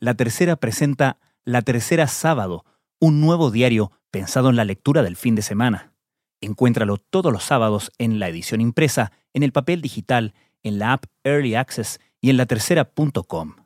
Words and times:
La 0.00 0.14
Tercera 0.14 0.56
presenta 0.56 1.18
La 1.44 1.60
Tercera 1.60 2.06
Sábado, 2.06 2.64
un 3.00 3.20
nuevo 3.20 3.50
diario 3.50 3.92
pensado 4.10 4.48
en 4.48 4.56
la 4.56 4.64
lectura 4.64 5.02
del 5.02 5.14
fin 5.14 5.34
de 5.34 5.42
semana. 5.42 5.92
Encuéntralo 6.40 6.96
todos 6.96 7.30
los 7.30 7.44
sábados 7.44 7.92
en 7.98 8.18
la 8.18 8.28
edición 8.28 8.62
impresa, 8.62 9.12
en 9.34 9.42
el 9.42 9.52
papel 9.52 9.82
digital, 9.82 10.32
en 10.62 10.78
la 10.78 10.94
app 10.94 11.04
Early 11.22 11.54
Access 11.54 12.00
y 12.18 12.30
en 12.30 12.38
latercera.com. 12.38 13.56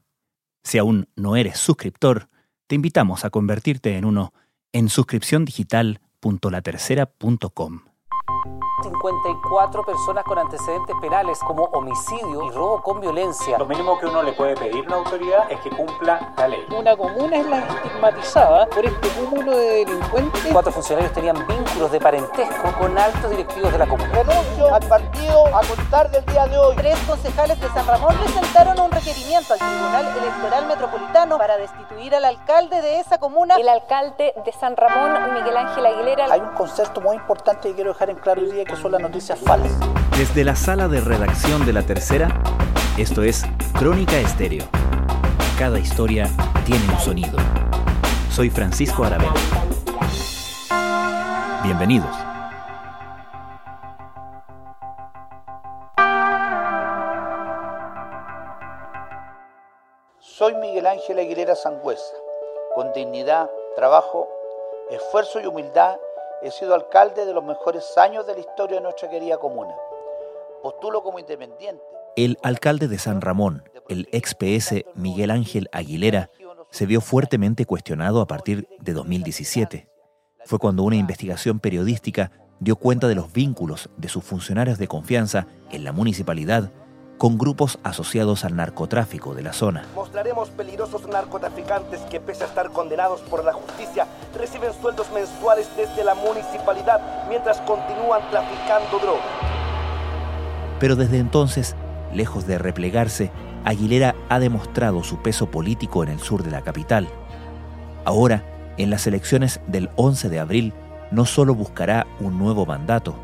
Si 0.65 0.79
aún 0.79 1.09
no 1.15 1.37
eres 1.37 1.59
suscriptor, 1.59 2.29
te 2.67 2.75
invitamos 2.75 3.25
a 3.25 3.31
convertirte 3.31 3.97
en 3.97 4.05
uno 4.05 4.35
en 4.73 4.89
suscripciondigital.latercera.com. 4.89 7.81
54 8.85 9.83
personas 9.83 10.25
con 10.25 10.39
antecedentes 10.39 10.95
penales 11.01 11.39
como 11.41 11.65
homicidio 11.73 12.45
y 12.45 12.51
robo 12.51 12.83
con 12.83 13.01
violencia. 13.01 13.57
Lo 13.57 13.65
mínimo 13.65 13.99
que 13.99 14.07
uno 14.07 14.23
le 14.23 14.33
puede 14.33 14.55
pedir 14.57 14.85
a 14.85 14.89
una 14.89 14.97
autoridad 14.97 15.51
es 15.51 15.59
que 15.61 15.71
cumpla 15.71 16.35
la 16.37 16.49
ley. 16.49 16.67
Una 16.77 16.95
comuna 16.95 17.39
es 17.39 17.47
la 17.47 17.61
estigmatizada 17.61 18.67
por 18.67 18.85
este 18.85 19.09
cúmulo 19.09 19.53
de 19.57 19.87
delincuentes. 19.87 20.53
Cuatro 20.53 20.71
funcionarios 20.71 21.13
tenían 21.15 21.47
vínculos 21.47 21.91
de 21.93 21.99
parentesco 21.99 22.73
con 22.79 22.99
altos 22.99 23.31
directivos 23.31 23.73
de 23.73 23.79
la 23.79 23.87
comuna. 23.87 24.13
Renuncio 24.13 24.75
al 24.75 24.87
partido 24.87 25.47
a 25.47 25.61
contar 25.63 26.11
del 26.11 26.27
día 26.27 26.47
de 26.47 26.59
hoy. 26.59 26.77
Tres 26.77 26.99
concejales 27.07 27.59
de 27.61 27.69
San 27.69 27.87
Ramón 27.87 28.15
presentaron 28.19 28.79
un 28.81 28.91
requerimiento 28.91 29.55
al 29.55 29.61
Tribunal 29.61 30.17
Electoral 30.19 30.67
Metropolitano 30.67 31.39
para 31.39 31.57
destituir 31.57 32.15
al 32.15 32.27
alcalde 32.27 32.83
de 32.83 33.01
esa 33.01 33.17
comuna. 33.17 33.57
El 33.57 33.69
alcalde 33.69 34.35
de 34.45 34.53
San 34.53 34.77
Ramón, 34.77 35.33
Miguel 35.33 35.57
Ángel 35.57 35.87
Aguilera. 35.87 36.27
Hay 36.31 36.41
un 36.41 36.53
concepto 36.53 37.01
muy 37.01 37.17
importante 37.17 37.69
que 37.69 37.75
quiero 37.75 37.93
dejar 37.95 38.11
en 38.11 38.17
claro 38.17 38.43
hoy 38.43 38.51
día 38.51 38.65
que 38.65 38.74
son 38.77 38.93
las 38.93 39.01
noticias 39.01 39.39
falsas. 39.39 39.79
Desde 40.17 40.45
la 40.45 40.57
sala 40.57 40.89
de 40.89 41.01
redacción 41.01 41.65
de 41.67 41.73
La 41.73 41.83
Tercera, 41.83 42.43
esto 42.99 43.23
es 43.23 43.45
Crónica 43.79 44.17
Estéreo. 44.19 44.65
Cada 45.59 45.79
historia 45.79 46.29
tiene 46.65 46.85
un 46.89 46.99
sonido. 46.99 47.39
Soy 48.31 48.51
Francisco 48.51 49.05
Aravena. 49.05 49.35
Bienvenidos. 51.63 52.15
Soy 60.19 60.55
Miguel 60.57 60.87
Ángel 60.87 61.19
Aguilera 61.19 61.55
Sangüesa. 61.55 62.15
Con 62.75 62.93
dignidad, 62.93 63.49
trabajo, 63.77 64.29
esfuerzo 64.91 65.41
y 65.41 65.47
humildad 65.47 65.97
he 66.45 66.51
sido 66.51 66.75
alcalde 66.75 67.25
de 67.25 67.33
los 67.33 67.43
mejores 67.43 67.97
años 67.97 68.27
de 68.27 68.35
la 68.35 68.41
historia 68.41 68.77
de 68.77 68.83
nuestra 68.83 69.09
querida 69.09 69.39
comuna. 69.39 69.75
Postulo 70.63 71.03
como 71.03 71.19
independiente. 71.19 71.83
El 72.17 72.37
alcalde 72.43 72.87
de 72.87 72.99
San 72.99 73.23
Ramón, 73.23 73.65
el 73.89 74.09
ex 74.13 74.35
PS 74.35 74.85
Miguel 74.95 75.31
Ángel 75.31 75.71
Aguilera, 75.73 76.31
se 76.71 76.85
vio 76.85 77.01
fuertemente 77.01 77.65
cuestionado 77.65 78.21
a 78.21 78.27
partir 78.27 78.69
de 78.79 78.93
2017. 78.93 79.89
Fue 80.45 80.59
cuando 80.59 80.83
una 80.83 80.97
investigación 80.97 81.61
periodística 81.61 82.31
dio 82.61 82.77
cuenta 82.77 83.09
de 83.09 83.15
los 83.15 83.33
vínculos 83.33 83.89
de 83.97 84.11
sus 84.11 84.23
funcionarios 84.23 84.77
de 84.77 84.87
confianza 84.87 85.47
en 85.71 85.83
la 85.83 85.93
municipalidad 85.93 86.71
con 87.19 87.39
grupos 87.39 87.79
asociados 87.85 88.45
al 88.45 88.57
narcotráfico 88.57 89.35
de 89.35 89.43
la 89.43 89.53
zona. 89.53 89.87
Mostraremos 89.95 90.51
peligrosos 90.51 91.07
narcotraficantes 91.07 92.01
que 92.03 92.21
pese 92.21 92.45
a 92.45 92.49
estar 92.49 92.71
condenados 92.71 93.21
por 93.23 93.45
la 93.45 93.53
justicia, 93.53 94.07
reciben 94.35 94.73
sueldos 94.81 95.11
mensuales 95.13 95.69
desde 95.77 96.05
la 96.05 96.15
municipalidad 96.15 97.01
mientras 97.29 97.61
continúan 97.63 98.21
traficando 98.31 98.99
droga. 98.99 99.23
Pero 100.81 100.97
desde 100.97 101.19
entonces, 101.19 101.77
lejos 102.13 102.47
de 102.47 102.59
replegarse, 102.59 103.31
Aguilera 103.65 104.15
ha 104.29 104.39
demostrado 104.39 105.03
su 105.03 105.23
peso 105.23 105.51
político 105.51 106.03
en 106.03 106.11
el 106.11 106.21
sur 106.21 106.43
de 106.43 106.51
la 106.51 106.63
capital. 106.63 107.09
Ahora, 108.05 108.45
en 108.77 108.91
las 108.91 109.07
elecciones 109.07 109.61
del 109.67 109.91
11 109.97 110.29
de 110.29 110.41
abril, 110.41 110.75
no 111.11 111.25
solo 111.25 111.55
buscará 111.55 112.07
un 112.21 112.39
nuevo 112.39 112.67
mandato, 112.67 113.15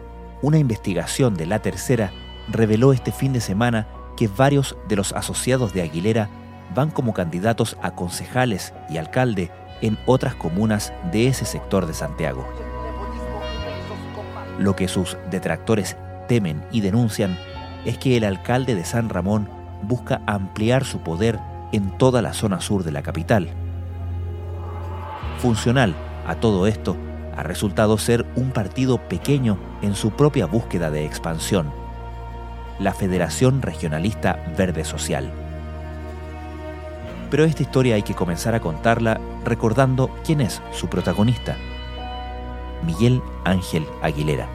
una 0.42 0.58
investigación 0.58 1.34
de 1.34 1.46
la 1.46 1.58
tercera 1.58 2.12
reveló 2.48 2.92
este 2.92 3.12
fin 3.12 3.32
de 3.32 3.40
semana 3.40 3.86
que 4.16 4.28
varios 4.28 4.76
de 4.88 4.96
los 4.96 5.12
asociados 5.12 5.72
de 5.74 5.82
Aguilera 5.82 6.28
van 6.74 6.90
como 6.90 7.12
candidatos 7.12 7.76
a 7.82 7.94
concejales 7.94 8.72
y 8.88 8.98
alcalde 8.98 9.50
en 9.82 9.98
otras 10.06 10.34
comunas 10.34 10.92
de 11.12 11.28
ese 11.28 11.44
sector 11.44 11.86
de 11.86 11.94
Santiago. 11.94 12.46
Lo 14.58 14.76
que 14.76 14.88
sus 14.88 15.16
detractores 15.30 15.96
temen 16.28 16.62
y 16.70 16.80
denuncian 16.80 17.38
es 17.84 17.98
que 17.98 18.16
el 18.16 18.24
alcalde 18.24 18.74
de 18.74 18.84
San 18.84 19.08
Ramón 19.08 19.48
busca 19.82 20.20
ampliar 20.26 20.84
su 20.84 21.00
poder 21.00 21.38
en 21.72 21.96
toda 21.96 22.22
la 22.22 22.32
zona 22.32 22.60
sur 22.60 22.84
de 22.84 22.92
la 22.92 23.02
capital. 23.02 23.48
Funcional 25.38 25.94
a 26.26 26.34
todo 26.34 26.66
esto 26.66 26.96
ha 27.36 27.42
resultado 27.42 27.96
ser 27.96 28.26
un 28.36 28.50
partido 28.50 28.98
pequeño 28.98 29.58
en 29.80 29.94
su 29.94 30.10
propia 30.10 30.46
búsqueda 30.46 30.90
de 30.90 31.06
expansión, 31.06 31.72
la 32.78 32.92
Federación 32.92 33.62
Regionalista 33.62 34.38
Verde 34.58 34.84
Social. 34.84 35.32
Pero 37.30 37.44
esta 37.44 37.62
historia 37.62 37.94
hay 37.94 38.02
que 38.02 38.14
comenzar 38.14 38.54
a 38.54 38.60
contarla 38.60 39.20
recordando 39.44 40.10
quién 40.24 40.40
es 40.40 40.62
su 40.72 40.88
protagonista, 40.88 41.56
Miguel 42.84 43.22
Ángel 43.44 43.86
Aguilera. 44.02 44.48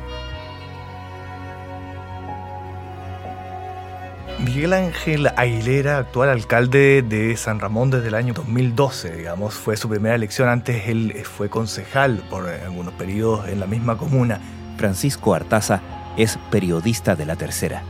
Miguel 4.39 4.73
Ángel 4.73 5.27
Aguilera, 5.37 5.97
actual 5.97 6.29
alcalde 6.29 7.01
de 7.01 7.37
San 7.37 7.59
Ramón 7.59 7.89
desde 7.89 8.09
el 8.09 8.15
año 8.15 8.33
2012, 8.33 9.15
digamos, 9.15 9.53
fue 9.53 9.77
su 9.77 9.87
primera 9.87 10.13
elección. 10.13 10.49
Antes 10.49 10.87
él 10.87 11.13
fue 11.23 11.49
concejal 11.49 12.17
por 12.29 12.47
algunos 12.47 12.93
periodos 12.93 13.47
en 13.47 13.61
la 13.61 13.65
misma 13.65 13.97
comuna. 13.97 14.41
Francisco 14.77 15.33
Artaza 15.33 15.81
es 16.17 16.37
periodista 16.51 17.15
de 17.15 17.25
La 17.25 17.37
Tercera. 17.37 17.83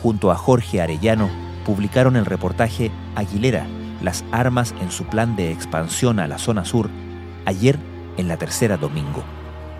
Junto 0.00 0.30
a 0.30 0.36
Jorge 0.36 0.80
Arellano, 0.80 1.28
publicaron 1.66 2.16
el 2.16 2.24
reportaje 2.24 2.90
Aguilera, 3.16 3.66
las 4.00 4.24
armas 4.32 4.74
en 4.80 4.90
su 4.90 5.04
plan 5.04 5.36
de 5.36 5.50
expansión 5.50 6.20
a 6.20 6.28
la 6.28 6.38
zona 6.38 6.64
sur, 6.64 6.88
ayer 7.46 7.78
en 8.16 8.28
La 8.28 8.36
Tercera 8.36 8.76
Domingo. 8.76 9.22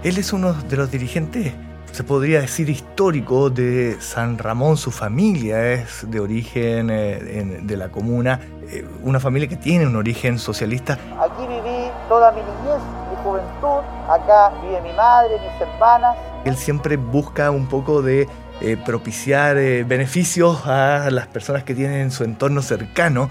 Él 0.02 0.18
es 0.18 0.32
uno 0.32 0.52
de 0.52 0.76
los 0.76 0.90
dirigentes 0.90 1.52
se 1.92 2.04
podría 2.04 2.40
decir 2.40 2.70
histórico 2.70 3.50
de 3.50 3.96
San 4.00 4.38
Ramón, 4.38 4.76
su 4.76 4.90
familia 4.90 5.72
es 5.72 6.08
de 6.08 6.20
origen 6.20 6.88
eh, 6.90 7.60
de 7.62 7.76
la 7.76 7.88
comuna, 7.88 8.40
eh, 8.68 8.86
una 9.02 9.18
familia 9.18 9.48
que 9.48 9.56
tiene 9.56 9.86
un 9.86 9.96
origen 9.96 10.38
socialista. 10.38 10.94
Aquí 11.18 11.46
viví 11.46 11.90
toda 12.08 12.30
mi 12.32 12.40
niñez, 12.40 12.80
mi 13.10 13.16
juventud, 13.24 13.82
acá 14.08 14.52
vive 14.62 14.80
mi 14.82 14.92
madre, 14.92 15.36
mis 15.40 15.60
hermanas. 15.60 16.16
Él 16.44 16.56
siempre 16.56 16.96
busca 16.96 17.50
un 17.50 17.66
poco 17.66 18.02
de 18.02 18.28
eh, 18.60 18.76
propiciar 18.84 19.56
beneficios 19.56 20.66
a 20.66 21.10
las 21.10 21.26
personas 21.26 21.64
que 21.64 21.74
tienen 21.74 22.02
en 22.02 22.10
su 22.12 22.24
entorno 22.24 22.62
cercano. 22.62 23.30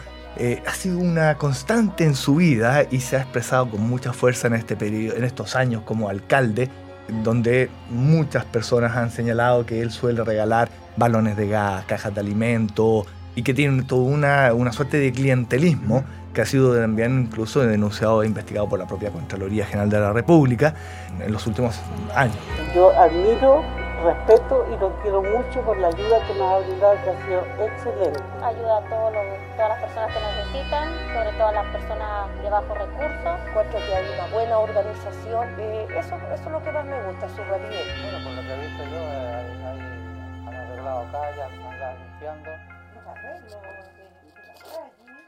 Ha 0.65 0.73
sido 0.73 0.99
una 0.99 1.35
constante 1.35 2.05
en 2.05 2.15
su 2.15 2.35
vida 2.35 2.83
y 2.89 3.01
se 3.01 3.17
ha 3.17 3.21
expresado 3.21 3.69
con 3.69 3.81
mucha 3.81 4.13
fuerza 4.13 4.47
en, 4.47 4.53
este 4.53 4.75
periodo, 4.75 5.17
en 5.17 5.25
estos 5.25 5.55
años 5.55 5.83
como 5.85 6.09
alcalde 6.09 6.69
donde 7.23 7.69
muchas 7.89 8.45
personas 8.45 8.95
han 8.95 9.11
señalado 9.11 9.65
que 9.65 9.81
él 9.81 9.91
suele 9.91 10.23
regalar 10.23 10.69
balones 10.97 11.37
de 11.37 11.47
gas, 11.47 11.85
cajas 11.85 12.13
de 12.13 12.21
alimento 12.21 13.05
y 13.35 13.43
que 13.43 13.53
tiene 13.53 13.83
toda 13.83 14.03
una, 14.03 14.53
una 14.53 14.71
suerte 14.71 14.97
de 14.97 15.11
clientelismo 15.11 16.03
que 16.33 16.41
ha 16.41 16.45
sido 16.45 16.75
también 16.79 17.27
incluso 17.27 17.61
denunciado 17.61 18.23
e 18.23 18.27
investigado 18.27 18.69
por 18.69 18.79
la 18.79 18.87
propia 18.87 19.11
Contraloría 19.11 19.65
General 19.65 19.89
de 19.89 19.99
la 19.99 20.13
República 20.13 20.75
en 21.19 21.31
los 21.31 21.45
últimos 21.47 21.79
años. 22.15 22.37
Yo 22.75 22.91
admiro 22.99 23.63
respeto 23.99 24.65
y 24.71 24.77
lo 24.77 24.89
quiero 25.01 25.21
mucho 25.21 25.61
por 25.61 25.77
la 25.77 25.87
ayuda 25.87 26.19
que 26.27 26.33
nos 26.35 26.51
ha 26.51 26.57
brindado, 26.59 26.95
que 27.03 27.09
ha 27.09 27.25
sido 27.25 27.41
excelente. 27.65 28.19
Ayuda 28.43 28.77
a 28.77 28.81
todos 28.89 29.13
todas 29.55 29.69
las 29.69 29.79
personas 29.79 30.13
que 30.13 30.19
necesitan, 30.19 30.89
sobre 31.13 31.31
todo 31.33 31.47
a 31.47 31.51
las 31.51 31.65
personas 31.67 32.41
de 32.41 32.49
bajos 32.49 32.77
recursos. 32.77 33.39
Encuentro 33.47 33.79
que 33.79 33.95
hay 33.95 34.05
una 34.13 34.27
buena 34.27 34.59
organización, 34.59 35.59
eh, 35.59 35.87
eso, 35.97 36.15
eso 36.15 36.43
es 36.45 36.51
lo 36.51 36.63
que 36.63 36.71
más 36.71 36.85
me 36.85 37.03
gusta, 37.03 37.29
su 37.29 37.43
rapidez. 37.43 37.87
Bueno, 38.01 38.23
por 38.23 38.33
lo 38.33 38.41
que 38.41 38.53
he 38.53 38.67
visto 38.67 38.83
yo, 38.83 38.97
eh, 38.97 39.35
hay, 39.65 40.47
han 40.47 40.55
arreglado 40.55 41.05
calles, 41.11 41.43
han 41.43 41.99
limpiando. 41.99 42.49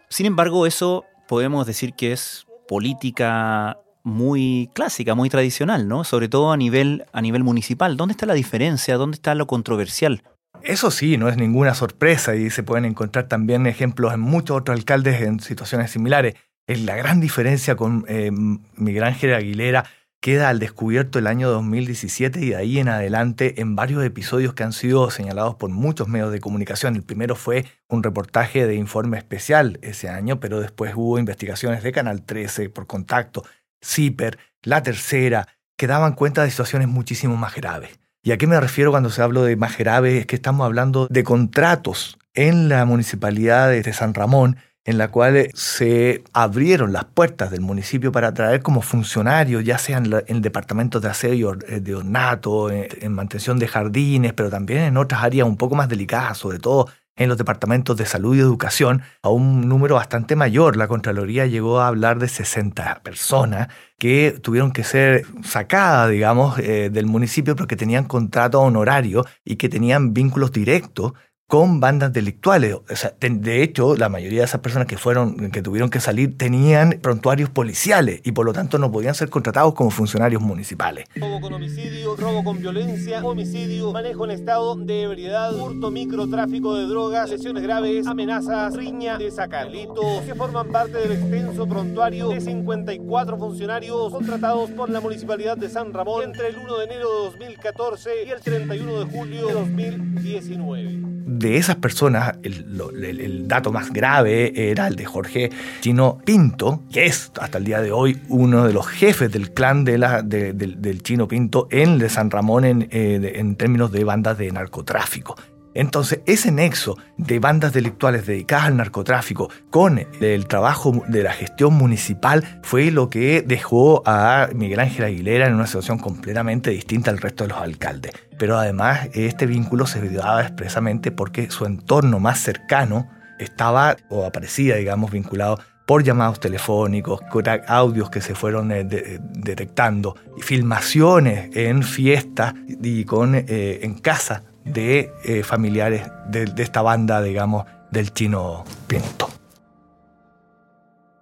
Sin 0.08 0.26
embargo, 0.26 0.66
eso 0.66 1.06
podemos 1.28 1.66
decir 1.66 1.94
que 1.94 2.12
es 2.12 2.46
política 2.68 3.78
muy 4.04 4.70
clásica, 4.74 5.16
muy 5.16 5.30
tradicional, 5.30 5.88
¿no? 5.88 6.04
Sobre 6.04 6.30
todo 6.30 6.52
a 6.52 6.58
nivel, 6.58 7.06
a 7.14 7.22
nivel 7.22 7.44
municipal. 7.44 7.98
¿Dónde 7.98 8.14
está 8.14 8.26
la 8.26 8.34
diferencia? 8.34 8.98
¿Dónde 8.98 9.16
está 9.16 9.36
lo 9.36 9.48
controversial? 9.48 10.24
Eso 10.64 10.92
sí, 10.92 11.18
no 11.18 11.28
es 11.28 11.38
ninguna 11.38 11.74
sorpresa 11.74 12.36
y 12.36 12.50
se 12.50 12.64
pueden 12.64 12.86
encontrar 12.86 13.28
también 13.28 13.66
ejemplos 13.66 14.14
en 14.14 14.20
muchos 14.20 14.58
otros 14.58 14.78
alcaldes 14.78 15.22
en 15.22 15.40
situaciones 15.40 15.92
similares. 15.92 16.36
Es 16.68 16.82
la 16.82 16.96
gran 16.96 17.20
diferencia 17.20 17.76
con 17.76 18.06
eh, 18.08 18.32
Miguel 18.32 19.04
Aguilera 19.04 19.86
queda 20.22 20.50
al 20.50 20.60
descubierto 20.60 21.18
el 21.18 21.26
año 21.26 21.50
2017 21.50 22.40
y 22.42 22.50
de 22.50 22.56
ahí 22.56 22.78
en 22.78 22.90
adelante 22.90 23.60
en 23.60 23.76
varios 23.76 24.06
episodios 24.06 24.54
que 24.54 24.62
han 24.62 24.72
sido 24.72 25.10
señalados 25.10 25.56
por 25.56 25.72
muchos 25.72 26.08
medios 26.08 26.32
de 26.32 26.40
comunicación. 26.40 26.96
El 26.96 27.02
primero 27.02 27.36
fue 27.36 27.66
un 27.90 28.04
reportaje 28.04 28.68
de 28.68 28.76
informe 28.76 29.18
especial 29.18 29.80
ese 29.82 30.10
año, 30.10 30.40
pero 30.40 30.60
después 30.60 30.94
hubo 30.96 31.18
investigaciones 31.18 31.82
de 31.82 31.92
Canal 31.92 32.22
13 32.22 32.70
por 32.70 32.86
contacto, 32.86 33.44
CIPER, 33.84 34.38
La 34.62 34.84
Tercera, 34.84 35.48
que 35.78 35.88
daban 35.88 36.14
cuenta 36.14 36.44
de 36.44 36.52
situaciones 36.52 36.88
muchísimo 36.88 37.36
más 37.36 37.56
graves. 37.56 38.00
¿Y 38.24 38.32
a 38.32 38.38
qué 38.38 38.46
me 38.48 38.60
refiero 38.60 38.92
cuando 38.92 39.10
se 39.10 39.22
habla 39.22 39.42
de 39.42 39.56
más 39.56 39.78
graves? 39.78 40.20
Es 40.20 40.26
que 40.28 40.36
estamos 40.36 40.66
hablando 40.66 41.08
de 41.10 41.24
contratos 41.24 42.20
en 42.34 42.70
la 42.70 42.86
municipalidad 42.86 43.70
de 43.70 43.94
San 43.94 44.14
Ramón 44.14 44.58
en 44.84 44.98
la 44.98 45.10
cual 45.10 45.50
se 45.54 46.24
abrieron 46.34 46.92
las 46.92 47.06
puertas 47.06 47.52
del 47.52 47.62
municipio 47.62 48.12
para 48.12 48.34
traer 48.34 48.64
como 48.64 48.82
funcionarios, 48.82 49.64
ya 49.64 49.78
sean 49.78 50.06
en 50.06 50.38
el 50.38 50.42
departamento 50.42 51.00
de 51.00 51.10
aseo, 51.10 51.56
eh, 51.68 51.80
de 51.82 51.96
ornato, 51.96 52.72
eh, 52.72 52.90
en 53.02 53.14
mantención 53.14 53.60
de 53.60 53.68
jardines, 53.68 54.34
pero 54.34 54.50
también 54.50 54.82
en 54.82 54.98
otras 54.98 55.24
áreas 55.24 55.48
un 55.48 55.58
poco 55.58 55.76
más 55.76 55.88
delicadas, 55.88 56.38
sobre 56.40 56.58
todo 56.58 56.88
en 57.16 57.30
los 57.30 57.38
departamentos 57.38 57.98
de 57.98 58.06
salud 58.06 58.36
y 58.36 58.40
educación, 58.40 59.02
a 59.22 59.30
un 59.30 59.68
número 59.68 59.96
bastante 59.96 60.36
mayor. 60.36 60.78
La 60.78 60.88
Contraloría 60.88 61.46
llegó 61.46 61.80
a 61.80 61.88
hablar 61.88 62.20
de 62.20 62.28
60 62.28 63.02
personas 63.04 63.68
que 63.98 64.40
tuvieron 64.42 64.72
que 64.72 64.84
ser 64.84 65.26
sacadas, 65.44 66.10
digamos, 66.10 66.58
eh, 66.60 66.90
del 66.92 67.06
municipio 67.06 67.56
porque 67.56 67.76
tenían 67.76 68.06
contrato 68.06 68.60
honorario 68.62 69.26
y 69.46 69.58
que 69.58 69.70
tenían 69.70 70.14
vínculos 70.14 70.52
directos 70.52 71.14
con 71.52 71.82
bandas 71.82 72.14
delictuales. 72.14 72.78
de 73.20 73.62
hecho, 73.62 73.98
la 73.98 74.08
mayoría 74.08 74.40
de 74.40 74.46
esas 74.46 74.62
personas 74.62 74.88
que 74.88 74.98
fueron, 74.98 75.52
que 75.52 75.62
tuvieron 75.62 75.90
que 75.90 76.00
salir, 76.00 76.38
tenían 76.38 77.00
prontuarios 77.02 77.50
policiales 77.50 78.22
y 78.24 78.32
por 78.32 78.46
lo 78.46 78.54
tanto 78.54 78.78
no 78.78 78.90
podían 78.90 79.16
ser 79.16 79.30
contratados 79.30 79.74
como 79.74 79.92
funcionarios 79.92 80.42
municipales. 80.42 81.10
Robo 81.14 81.42
con 81.42 81.54
homicidio, 81.56 82.16
robo 82.16 82.46
con 82.46 82.62
violencia, 82.62 83.22
homicidio, 83.22 83.92
manejo 83.92 84.24
en 84.24 84.32
estado 84.32 84.78
de 84.78 85.02
ebriedad, 85.02 85.54
hurto, 85.54 85.92
microtráfico 85.92 86.74
de 86.76 86.86
drogas, 86.86 87.30
lesiones 87.30 87.64
graves, 87.64 88.08
amenazas, 88.08 88.74
riña 88.78 89.18
de 89.18 89.30
sacar. 89.30 89.66
Delitos 89.66 90.22
que 90.26 90.34
forman 90.34 90.70
parte 90.70 91.00
del 91.00 91.12
extenso 91.12 91.68
prontuario 91.68 92.30
de 92.30 92.40
54 92.40 93.38
funcionarios 93.38 94.14
contratados 94.14 94.70
por 94.70 94.90
la 94.90 95.02
Municipalidad 95.02 95.58
de 95.58 95.68
San 95.68 95.92
Ramón 95.92 96.24
entre 96.24 96.48
el 96.48 96.56
1 96.56 96.78
de 96.78 96.86
enero 96.86 97.10
de 97.10 97.26
2014 97.26 98.10
y 98.26 98.30
el 98.30 98.40
31 98.40 99.00
de 99.04 99.12
julio 99.12 99.48
de 99.48 99.54
2019 99.54 101.12
de 101.42 101.58
esas 101.58 101.76
personas, 101.78 102.38
el, 102.44 103.48
dato 103.48 103.72
más 103.72 103.92
grave 103.92 104.72
era 104.72 104.88
el 104.88 104.96
de 104.96 105.06
Jorge 105.06 105.50
Chino 105.82 106.20
Pinto, 106.24 106.84
que 106.92 107.06
es 107.06 107.32
hasta 107.40 107.58
el 107.58 107.66
día 107.66 107.82
de 107.82 107.92
hoy 107.92 108.22
uno 108.30 108.66
de 108.66 108.74
los 108.74 108.88
jefes 108.88 109.32
del 109.32 109.52
clan 109.52 109.84
de 109.84 109.98
la, 109.98 110.22
del 110.22 111.04
Chino 111.04 111.28
Pinto 111.28 111.68
en 111.72 111.98
de 111.98 112.10
San 112.10 112.32
Ramón 112.32 112.66
en, 112.66 112.88
eh, 112.92 113.34
en 113.36 113.56
términos 113.56 113.92
de 113.92 114.04
bandas 114.04 114.38
de 114.38 114.52
narcotráfico. 114.52 115.36
Entonces, 115.74 116.20
ese 116.26 116.52
nexo 116.52 116.98
de 117.18 117.40
bandas 117.40 117.74
delictuales 117.74 118.26
dedicadas 118.26 118.68
al 118.68 118.78
narcotráfico 118.78 119.50
con 119.70 120.06
el 120.20 120.48
trabajo 120.48 121.04
de 121.08 121.24
la 121.24 121.34
gestión 121.34 121.74
municipal 121.74 122.60
fue 122.64 122.92
lo 122.92 123.10
que 123.10 123.42
dejó 123.42 124.04
a 124.06 124.50
Miguel 124.54 124.80
Ángel 124.80 125.06
Aguilera 125.06 125.48
en 125.48 125.56
una 125.56 125.68
situación 125.68 126.00
completamente 126.00 126.72
distinta 126.72 127.12
al 127.12 127.20
resto 127.20 127.46
de 127.46 127.50
los 127.50 127.60
alcaldes. 127.60 128.12
Pero 128.38 128.58
además, 128.58 129.10
este 129.14 129.46
vínculo 129.46 129.86
se 129.86 130.02
daba 130.10 130.42
expresamente 130.42 131.12
porque 131.12 131.50
su 131.50 131.66
entorno 131.66 132.20
más 132.20 132.40
cercano 132.40 133.10
estaba 133.40 133.96
o 134.10 134.26
aparecía, 134.26 134.76
digamos, 134.76 135.12
vinculado 135.12 135.60
por 135.86 136.04
llamados 136.04 136.40
telefónicos, 136.40 137.20
audios 137.68 138.10
que 138.10 138.22
se 138.22 138.36
fueron 138.36 138.72
eh, 138.72 138.86
detectando, 138.86 140.16
filmaciones 140.40 141.50
en 141.56 141.84
fiestas 141.84 142.54
y 142.68 143.04
con, 143.04 143.36
eh, 143.36 143.80
en 143.82 143.96
casa 143.96 144.44
de 144.66 145.12
eh, 145.24 145.44
familiares 145.44 146.10
de, 146.28 146.52
esta 146.58 146.82
banda, 146.82 147.22
digamos, 147.22 147.66
del 147.92 148.14
chino 148.14 148.64
Pinto. 148.88 149.30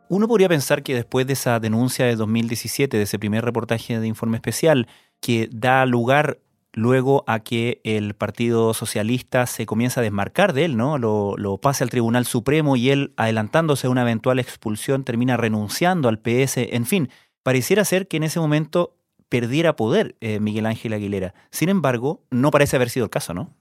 Uno 0.09 0.27
podría 0.27 0.49
pensar 0.49 0.81
que 0.81 0.95
después 0.95 1.27
de 1.27 1.33
esa 1.33 1.59
denuncia 1.59 2.05
de 2.05 2.15
2017, 2.15 2.97
de 2.97 3.03
ese 3.03 3.19
primer 3.19 3.45
reportaje 3.45 3.99
de 3.99 4.07
informe 4.07 4.37
especial, 4.37 4.87
que 5.21 5.49
da 5.51 5.85
lugar 5.85 6.39
luego 6.73 7.23
a 7.27 7.39
que 7.39 7.81
el 7.83 8.15
Partido 8.15 8.73
Socialista 8.73 9.45
se 9.45 9.65
comienza 9.65 10.01
a 10.01 10.03
desmarcar 10.03 10.53
de 10.53 10.65
él, 10.65 10.77
¿no? 10.77 10.97
Lo, 10.97 11.35
lo 11.37 11.57
pase 11.57 11.83
al 11.83 11.89
Tribunal 11.89 12.25
Supremo 12.25 12.75
y 12.75 12.89
él, 12.89 13.13
adelantándose 13.17 13.87
a 13.87 13.89
una 13.89 14.01
eventual 14.01 14.39
expulsión, 14.39 15.03
termina 15.03 15.37
renunciando 15.37 16.09
al 16.09 16.19
PS. 16.19 16.57
En 16.57 16.85
fin, 16.85 17.09
pareciera 17.43 17.85
ser 17.85 18.07
que 18.07 18.17
en 18.17 18.23
ese 18.23 18.39
momento 18.39 18.98
perdiera 19.29 19.75
poder 19.75 20.15
eh, 20.19 20.39
Miguel 20.39 20.65
Ángel 20.65 20.93
Aguilera. 20.93 21.33
Sin 21.51 21.69
embargo, 21.69 22.23
no 22.31 22.51
parece 22.51 22.75
haber 22.75 22.89
sido 22.89 23.05
el 23.05 23.09
caso, 23.09 23.33
¿no? 23.33 23.55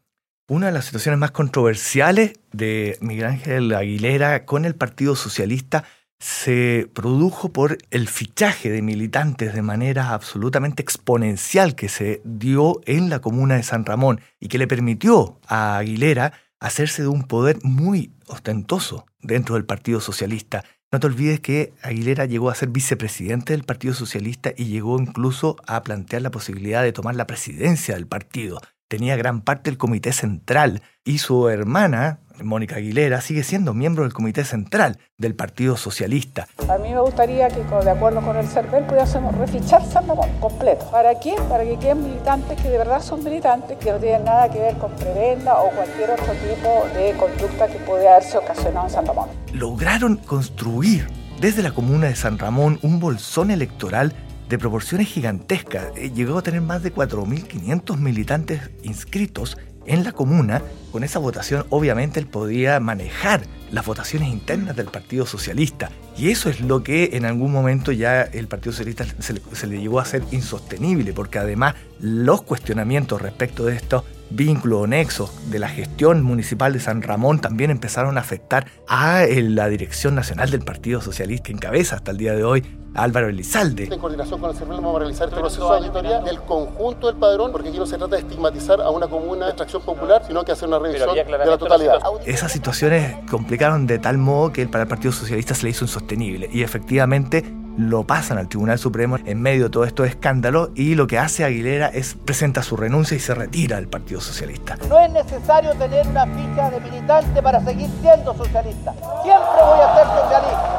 Una 0.48 0.66
de 0.66 0.72
las 0.72 0.86
situaciones 0.86 1.18
más 1.18 1.30
controversiales 1.30 2.32
de 2.52 2.96
Miguel 3.02 3.26
Ángel 3.26 3.74
Aguilera 3.74 4.46
con 4.46 4.64
el 4.64 4.74
Partido 4.74 5.14
Socialista 5.14 5.84
se 6.20 6.90
produjo 6.94 7.52
por 7.52 7.78
el 7.90 8.08
fichaje 8.08 8.70
de 8.70 8.82
militantes 8.82 9.54
de 9.54 9.62
manera 9.62 10.14
absolutamente 10.14 10.82
exponencial 10.82 11.74
que 11.74 11.88
se 11.88 12.22
dio 12.24 12.80
en 12.86 13.10
la 13.10 13.20
comuna 13.20 13.56
de 13.56 13.62
San 13.62 13.84
Ramón 13.84 14.20
y 14.40 14.48
que 14.48 14.58
le 14.58 14.66
permitió 14.66 15.38
a 15.46 15.76
Aguilera 15.76 16.32
hacerse 16.60 17.02
de 17.02 17.08
un 17.08 17.24
poder 17.24 17.58
muy 17.62 18.12
ostentoso 18.26 19.06
dentro 19.20 19.54
del 19.54 19.64
Partido 19.64 20.00
Socialista 20.00 20.64
no 20.90 21.00
te 21.00 21.06
olvides 21.06 21.40
que 21.40 21.74
Aguilera 21.82 22.24
llegó 22.24 22.50
a 22.50 22.54
ser 22.54 22.70
vicepresidente 22.70 23.52
del 23.52 23.64
Partido 23.64 23.92
Socialista 23.92 24.52
y 24.56 24.66
llegó 24.66 24.98
incluso 24.98 25.56
a 25.66 25.82
plantear 25.82 26.22
la 26.22 26.30
posibilidad 26.30 26.82
de 26.82 26.92
tomar 26.92 27.14
la 27.14 27.26
presidencia 27.26 27.94
del 27.94 28.06
partido. 28.06 28.60
Tenía 28.88 29.16
gran 29.16 29.42
parte 29.42 29.70
del 29.70 29.76
comité 29.76 30.12
central 30.12 30.82
y 31.04 31.18
su 31.18 31.50
hermana, 31.50 32.20
Mónica 32.42 32.76
Aguilera, 32.76 33.20
sigue 33.20 33.42
siendo 33.42 33.74
miembro 33.74 34.04
del 34.04 34.12
comité 34.12 34.44
central 34.44 34.98
del 35.16 35.34
Partido 35.34 35.76
Socialista. 35.76 36.46
A 36.68 36.78
mí 36.78 36.92
me 36.92 37.00
gustaría 37.00 37.48
que, 37.48 37.60
de 37.62 37.90
acuerdo 37.90 38.20
con 38.20 38.36
el 38.36 38.46
CERVEL, 38.46 38.84
pudiésemos 38.84 39.34
refichar 39.36 39.84
San 39.84 40.06
Ramón 40.06 40.30
completo. 40.40 40.90
¿Para 40.90 41.18
qué? 41.18 41.34
Para 41.48 41.64
que 41.64 41.78
queden 41.78 42.02
militantes 42.02 42.60
que 42.60 42.68
de 42.68 42.78
verdad 42.78 43.02
son 43.02 43.24
militantes, 43.24 43.76
que 43.78 43.92
no 43.92 43.98
tienen 43.98 44.24
nada 44.24 44.50
que 44.50 44.58
ver 44.58 44.76
con 44.78 44.92
prebenda 44.92 45.58
o 45.60 45.70
cualquier 45.70 46.10
otro 46.10 46.32
tipo 46.34 46.86
de 46.94 47.14
conducta 47.18 47.66
que 47.68 47.78
puede 47.78 48.08
haberse 48.08 48.38
ocasionado 48.38 48.86
en 48.86 48.92
San 48.92 49.06
Ramón. 49.06 49.28
Lograron 49.52 50.16
construir 50.16 51.08
desde 51.40 51.62
la 51.62 51.72
comuna 51.72 52.08
de 52.08 52.16
San 52.16 52.38
Ramón 52.38 52.78
un 52.82 53.00
bolsón 53.00 53.50
electoral 53.50 54.12
de 54.48 54.58
proporciones 54.58 55.08
gigantescas. 55.08 55.88
Eh, 55.96 56.10
llegó 56.10 56.38
a 56.38 56.42
tener 56.42 56.60
más 56.60 56.82
de 56.82 56.92
4.500 56.92 57.96
militantes 57.98 58.70
inscritos 58.82 59.58
en 59.88 60.04
la 60.04 60.12
comuna, 60.12 60.62
con 60.92 61.04
esa 61.04 61.18
votación 61.18 61.66
obviamente 61.70 62.20
él 62.20 62.26
podía 62.26 62.78
manejar 62.80 63.42
las 63.70 63.84
votaciones 63.84 64.28
internas 64.28 64.76
del 64.76 64.86
Partido 64.86 65.26
Socialista. 65.26 65.90
Y 66.16 66.30
eso 66.30 66.48
es 66.48 66.60
lo 66.60 66.82
que 66.82 67.10
en 67.12 67.24
algún 67.24 67.52
momento 67.52 67.92
ya 67.92 68.22
el 68.22 68.48
Partido 68.48 68.72
Socialista 68.72 69.04
se 69.18 69.34
le, 69.34 69.42
se 69.52 69.66
le 69.66 69.80
llegó 69.80 70.00
a 70.00 70.04
ser 70.04 70.22
insostenible, 70.30 71.12
porque 71.12 71.38
además 71.38 71.74
los 72.00 72.42
cuestionamientos 72.42 73.20
respecto 73.20 73.64
de 73.66 73.76
estos 73.76 74.04
vínculos 74.30 74.82
o 74.82 74.86
nexos 74.86 75.50
de 75.50 75.58
la 75.58 75.68
gestión 75.68 76.22
municipal 76.22 76.72
de 76.72 76.80
San 76.80 77.02
Ramón 77.02 77.40
también 77.40 77.70
empezaron 77.70 78.18
a 78.18 78.20
afectar 78.20 78.66
a 78.86 79.24
eh, 79.24 79.42
la 79.42 79.68
dirección 79.68 80.14
nacional 80.14 80.50
del 80.50 80.60
Partido 80.60 81.00
Socialista 81.00 81.46
que 81.46 81.52
encabeza 81.52 81.96
hasta 81.96 82.10
el 82.10 82.18
día 82.18 82.34
de 82.34 82.44
hoy 82.44 82.62
Álvaro 82.94 83.28
Elizalde. 83.28 83.88
En 83.90 83.98
coordinación 83.98 84.40
con 84.40 84.50
el 84.50 84.56
CERVEL 84.56 84.76
vamos 84.76 84.96
a 84.96 84.98
realizar 85.00 85.28
este 85.28 85.40
proceso 85.40 85.70
de 85.70 85.76
auditoría 85.78 86.20
del 86.20 86.40
conjunto 86.42 87.06
del 87.06 87.16
padrón, 87.16 87.52
porque 87.52 87.68
aquí 87.68 87.78
no 87.78 87.86
se 87.86 87.96
trata 87.96 88.16
de 88.16 88.22
estigmatizar 88.22 88.80
a 88.80 88.90
una 88.90 89.08
comuna 89.08 89.46
de 89.46 89.50
extracción 89.52 89.82
popular, 89.82 90.22
sino 90.26 90.44
que 90.44 90.52
hacer 90.52 90.68
una 90.68 90.78
revisión 90.78 91.14
de 91.14 91.46
la 91.46 91.58
totalidad. 91.58 92.00
Esas 92.24 92.52
situaciones 92.52 93.16
complicaron 93.30 93.86
de 93.86 93.98
tal 93.98 94.18
modo 94.18 94.52
que 94.52 94.66
para 94.66 94.82
el 94.82 94.88
Partido 94.88 95.12
Socialista 95.12 95.54
se 95.54 95.64
le 95.64 95.70
hizo 95.70 95.84
insostenible 95.84 96.48
y 96.52 96.62
efectivamente 96.62 97.44
lo 97.78 98.04
pasan 98.04 98.38
al 98.38 98.48
Tribunal 98.48 98.78
Supremo 98.78 99.18
en 99.24 99.40
medio 99.40 99.64
de 99.64 99.70
todo 99.70 99.84
esto 99.84 100.04
escándalo 100.04 100.70
y 100.74 100.96
lo 100.96 101.06
que 101.06 101.16
hace 101.16 101.44
Aguilera 101.44 101.86
es 101.86 102.16
presenta 102.16 102.62
su 102.64 102.76
renuncia 102.76 103.16
y 103.16 103.20
se 103.20 103.34
retira 103.34 103.76
del 103.76 103.86
Partido 103.86 104.20
Socialista. 104.20 104.76
No 104.88 104.98
es 104.98 105.12
necesario 105.12 105.72
tener 105.74 106.06
una 106.08 106.26
ficha 106.26 106.70
de 106.70 106.80
militante 106.80 107.40
para 107.40 107.60
seguir 107.64 107.88
siendo 108.02 108.34
socialista. 108.34 108.92
Siempre 109.22 109.62
voy 109.62 109.80
a 109.80 109.94
ser 109.94 110.06
socialista. 110.06 110.77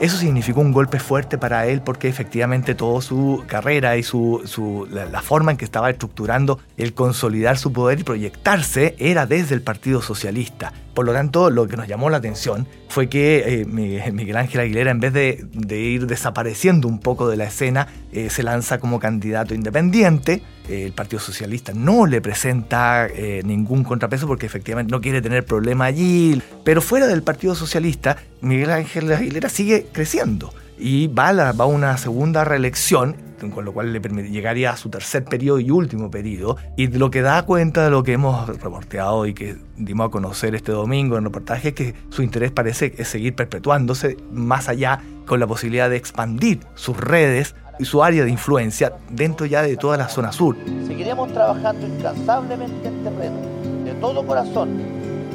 Eso 0.00 0.16
significó 0.16 0.60
un 0.60 0.72
golpe 0.72 0.98
fuerte 0.98 1.38
para 1.38 1.66
él 1.66 1.80
porque 1.82 2.08
efectivamente 2.08 2.74
toda 2.74 3.00
su 3.00 3.44
carrera 3.46 3.96
y 3.96 4.02
su, 4.02 4.88
la, 4.90 5.22
forma 5.22 5.52
en 5.52 5.56
que 5.56 5.64
estaba 5.64 5.90
estructurando 5.90 6.58
el 6.76 6.92
consolidar 6.94 7.58
su 7.58 7.72
poder 7.72 8.00
y 8.00 8.04
proyectarse 8.04 8.96
era 8.98 9.26
desde 9.26 9.54
el 9.54 9.62
Partido 9.62 10.02
Socialista. 10.02 10.72
Por 10.94 11.06
lo 11.06 11.12
tanto, 11.12 11.48
lo 11.48 11.66
que 11.66 11.76
nos 11.76 11.88
llamó 11.88 12.10
la 12.10 12.18
atención 12.18 12.66
fue 12.88 13.08
que 13.08 13.62
eh, 13.62 13.64
Miguel 14.12 14.36
Ángel 14.36 14.60
Aguilera, 14.60 14.90
en 14.90 15.00
vez 15.00 15.12
de, 15.12 15.46
ir 15.78 16.06
desapareciendo 16.06 16.88
un 16.88 16.98
poco 16.98 17.28
de 17.28 17.36
la 17.36 17.44
escena, 17.44 17.88
eh, 18.12 18.28
se 18.30 18.42
lanza 18.42 18.78
como 18.78 19.00
candidato 19.00 19.54
independiente. 19.54 20.42
Eh, 20.68 20.84
el 20.84 20.92
Partido 20.92 21.20
Socialista 21.20 21.72
no 21.74 22.06
le 22.06 22.20
presenta 22.20 23.08
ningún 23.44 23.84
contrapeso 23.84 24.26
porque 24.26 24.46
efectivamente 24.46 24.90
no 24.90 25.00
quiere 25.00 25.22
tener 25.22 25.44
problema 25.44 25.86
allí. 25.86 26.40
Pero 26.64 26.80
fuera 26.80 27.06
del 27.06 27.22
Partido 27.22 27.54
Socialista, 27.54 28.16
Miguel 28.40 28.70
Ángel 28.70 29.10
Aguilera 29.12 29.48
sigue 29.48 29.86
creciendo 29.92 30.52
y 30.78 31.06
va 31.06 31.28
a, 31.28 31.52
va 31.52 31.64
a 31.64 31.66
una 31.66 31.96
segunda 31.96 32.44
reelección 32.44 33.16
con 33.50 33.64
lo 33.64 33.72
cual 33.72 33.92
le 33.92 34.00
llegaría 34.30 34.70
a 34.70 34.76
su 34.76 34.88
tercer 34.88 35.24
periodo 35.24 35.60
y 35.60 35.70
último 35.70 36.10
periodo, 36.10 36.56
y 36.76 36.86
lo 36.88 37.10
que 37.10 37.22
da 37.22 37.42
cuenta 37.44 37.84
de 37.84 37.90
lo 37.90 38.02
que 38.02 38.12
hemos 38.12 38.48
reporteado 38.48 39.26
y 39.26 39.34
que 39.34 39.56
dimos 39.76 40.08
a 40.08 40.10
conocer 40.10 40.54
este 40.54 40.72
domingo 40.72 41.18
en 41.18 41.24
reportaje 41.24 41.68
es 41.68 41.74
que 41.74 41.94
su 42.10 42.22
interés 42.22 42.50
parece 42.50 43.04
seguir 43.04 43.34
perpetuándose 43.34 44.16
más 44.32 44.68
allá 44.68 45.00
con 45.26 45.40
la 45.40 45.46
posibilidad 45.46 45.90
de 45.90 45.96
expandir 45.96 46.60
sus 46.74 46.96
redes 46.96 47.54
y 47.78 47.84
su 47.84 48.02
área 48.02 48.24
de 48.24 48.30
influencia 48.30 48.92
dentro 49.10 49.46
ya 49.46 49.62
de 49.62 49.76
toda 49.76 49.96
la 49.96 50.08
zona 50.08 50.32
sur. 50.32 50.56
Seguiremos 50.86 51.32
trabajando 51.32 51.86
incansablemente 51.86 52.88
en 52.88 53.02
terreno, 53.02 53.36
de 53.84 53.92
todo 53.94 54.26
corazón. 54.26 54.78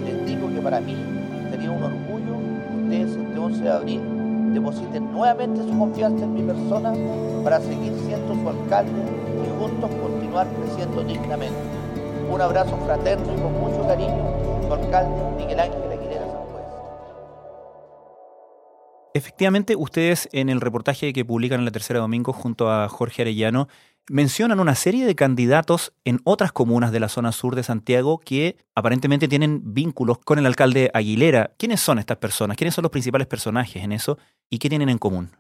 Les 0.06 0.26
digo 0.26 0.50
que 0.54 0.62
para 0.62 0.80
mí 0.80 0.96
sería 1.50 1.72
un 1.72 1.84
orgullo 1.84 2.38
que 2.70 2.84
ustedes 2.84 3.18
este 3.18 3.40
11 3.40 3.64
de 3.64 3.70
abril 3.70 4.17
depositen 4.58 5.12
nuevamente 5.12 5.62
su 5.62 5.78
confianza 5.78 6.26
en 6.26 6.34
mi 6.34 6.42
persona 6.42 6.94
para 7.44 7.60
seguir 7.60 7.94
siendo 8.06 8.34
su 8.34 8.50
alcalde 8.50 8.92
y 9.46 9.60
juntos 9.60 9.90
continuar 10.02 10.48
creciendo 10.48 11.04
dignamente. 11.04 11.58
Un 12.30 12.42
abrazo 12.42 12.76
fraterno 12.78 13.26
y 13.34 13.40
con 13.40 13.54
mucho 13.54 13.88
cariño, 13.88 14.68
su 14.68 14.74
alcalde 14.74 15.38
Miguel 15.38 15.60
Ángel 15.60 15.92
Aguilera 15.92 16.26
Sanjuez. 16.26 16.66
Efectivamente, 19.14 19.76
ustedes 19.76 20.28
en 20.32 20.50
el 20.50 20.60
reportaje 20.60 21.14
que 21.14 21.24
publican 21.24 21.60
en 21.60 21.66
la 21.66 21.72
Tercera 21.72 22.00
Domingo 22.00 22.34
junto 22.34 22.72
a 22.72 22.90
Jorge 22.90 23.22
Arellano 23.22 23.68
mencionan 24.10 24.60
una 24.60 24.76
serie 24.76 25.06
de 25.06 25.16
candidatos 25.16 25.94
en 26.06 26.22
otras 26.24 26.52
comunas 26.52 26.92
de 26.92 27.00
la 27.00 27.10
zona 27.10 27.32
sur 27.32 27.56
de 27.56 27.64
Santiago 27.64 28.20
que 28.20 28.58
aparentemente 28.76 29.28
tienen 29.28 29.74
vínculos 29.74 30.20
con 30.20 30.40
el 30.40 30.46
alcalde 30.46 30.92
Aguilera. 30.94 31.52
¿Quiénes 31.58 31.82
son 31.82 32.00
estas 32.00 32.18
personas? 32.18 32.58
¿Quiénes 32.58 32.74
son 32.74 32.84
los 32.84 32.92
principales 32.92 33.28
personajes 33.28 33.84
en 33.84 33.92
eso? 33.92 34.18
¿Y 34.50 34.60
qué 34.60 34.70
tienen 34.70 34.90
en 34.90 34.98
común? 34.98 35.32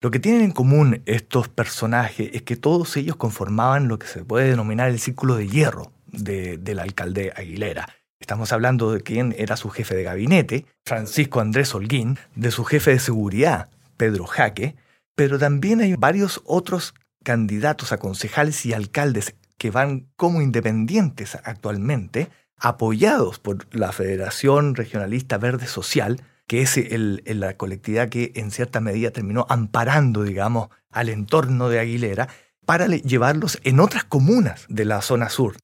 Lo 0.00 0.10
que 0.10 0.20
tienen 0.20 0.42
en 0.42 0.52
común 0.52 1.02
estos 1.06 1.48
personajes 1.48 2.30
es 2.32 2.42
que 2.42 2.56
todos 2.56 2.96
ellos 2.96 3.16
conformaban 3.16 3.88
lo 3.88 3.98
que 3.98 4.06
se 4.06 4.24
puede 4.24 4.50
denominar 4.50 4.88
el 4.88 5.00
círculo 5.00 5.36
de 5.36 5.48
hierro 5.48 5.92
del 6.06 6.78
alcalde 6.78 7.32
Aguilera. 7.34 7.88
Estamos 8.20 8.52
hablando 8.52 8.92
de 8.92 9.00
quién 9.00 9.34
era 9.36 9.56
su 9.56 9.68
jefe 9.70 9.94
de 9.94 10.02
gabinete, 10.02 10.66
Francisco 10.84 11.40
Andrés 11.40 11.74
Holguín, 11.74 12.18
de 12.34 12.50
su 12.50 12.64
jefe 12.64 12.92
de 12.92 12.98
seguridad, 12.98 13.68
Pedro 13.96 14.26
Jaque, 14.26 14.76
pero 15.14 15.38
también 15.38 15.80
hay 15.80 15.94
varios 15.96 16.42
otros 16.44 16.94
candidatos 17.26 17.90
a 17.90 17.98
concejales 17.98 18.64
y 18.66 18.72
alcaldes 18.72 19.34
que 19.58 19.72
van 19.72 20.06
como 20.14 20.42
independientes 20.42 21.34
actualmente, 21.42 22.30
apoyados 22.56 23.40
por 23.40 23.66
la 23.74 23.90
Federación 23.90 24.76
Regionalista 24.76 25.36
Verde 25.36 25.66
Social, 25.66 26.22
que 26.46 26.62
es 26.62 26.78
la 27.26 27.56
colectividad 27.56 28.10
que 28.10 28.30
en 28.36 28.52
cierta 28.52 28.80
medida 28.80 29.10
terminó 29.10 29.44
amparando, 29.48 30.22
digamos, 30.22 30.68
al 30.92 31.08
entorno 31.08 31.68
de 31.68 31.80
Aguilera, 31.80 32.28
para 32.64 32.86
llevarlos 32.86 33.58
en 33.64 33.80
otras 33.80 34.04
comunas 34.04 34.64
de 34.68 34.84
la 34.84 35.02
zona 35.02 35.28
sur. 35.28 35.56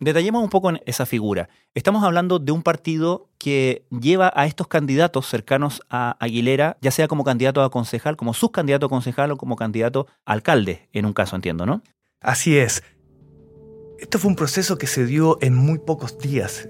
Detallemos 0.00 0.42
un 0.42 0.48
poco 0.48 0.70
en 0.70 0.80
esa 0.86 1.04
figura. 1.04 1.50
Estamos 1.74 2.02
hablando 2.04 2.38
de 2.38 2.52
un 2.52 2.62
partido 2.62 3.28
que 3.36 3.84
lleva 3.90 4.32
a 4.34 4.46
estos 4.46 4.66
candidatos 4.66 5.26
cercanos 5.26 5.82
a 5.90 6.16
Aguilera, 6.20 6.78
ya 6.80 6.90
sea 6.90 7.06
como 7.06 7.22
candidato 7.22 7.62
a 7.62 7.70
concejal, 7.70 8.16
como 8.16 8.32
subcandidato 8.32 8.86
a 8.86 8.88
concejal 8.88 9.30
o 9.30 9.36
como 9.36 9.56
candidato 9.56 10.06
a 10.24 10.32
alcalde, 10.32 10.88
en 10.94 11.04
un 11.04 11.12
caso, 11.12 11.36
entiendo, 11.36 11.66
¿no? 11.66 11.82
Así 12.22 12.56
es. 12.56 12.82
Esto 13.98 14.18
fue 14.18 14.30
un 14.30 14.36
proceso 14.36 14.78
que 14.78 14.86
se 14.86 15.04
dio 15.04 15.36
en 15.42 15.54
muy 15.54 15.78
pocos 15.78 16.16
días. 16.18 16.66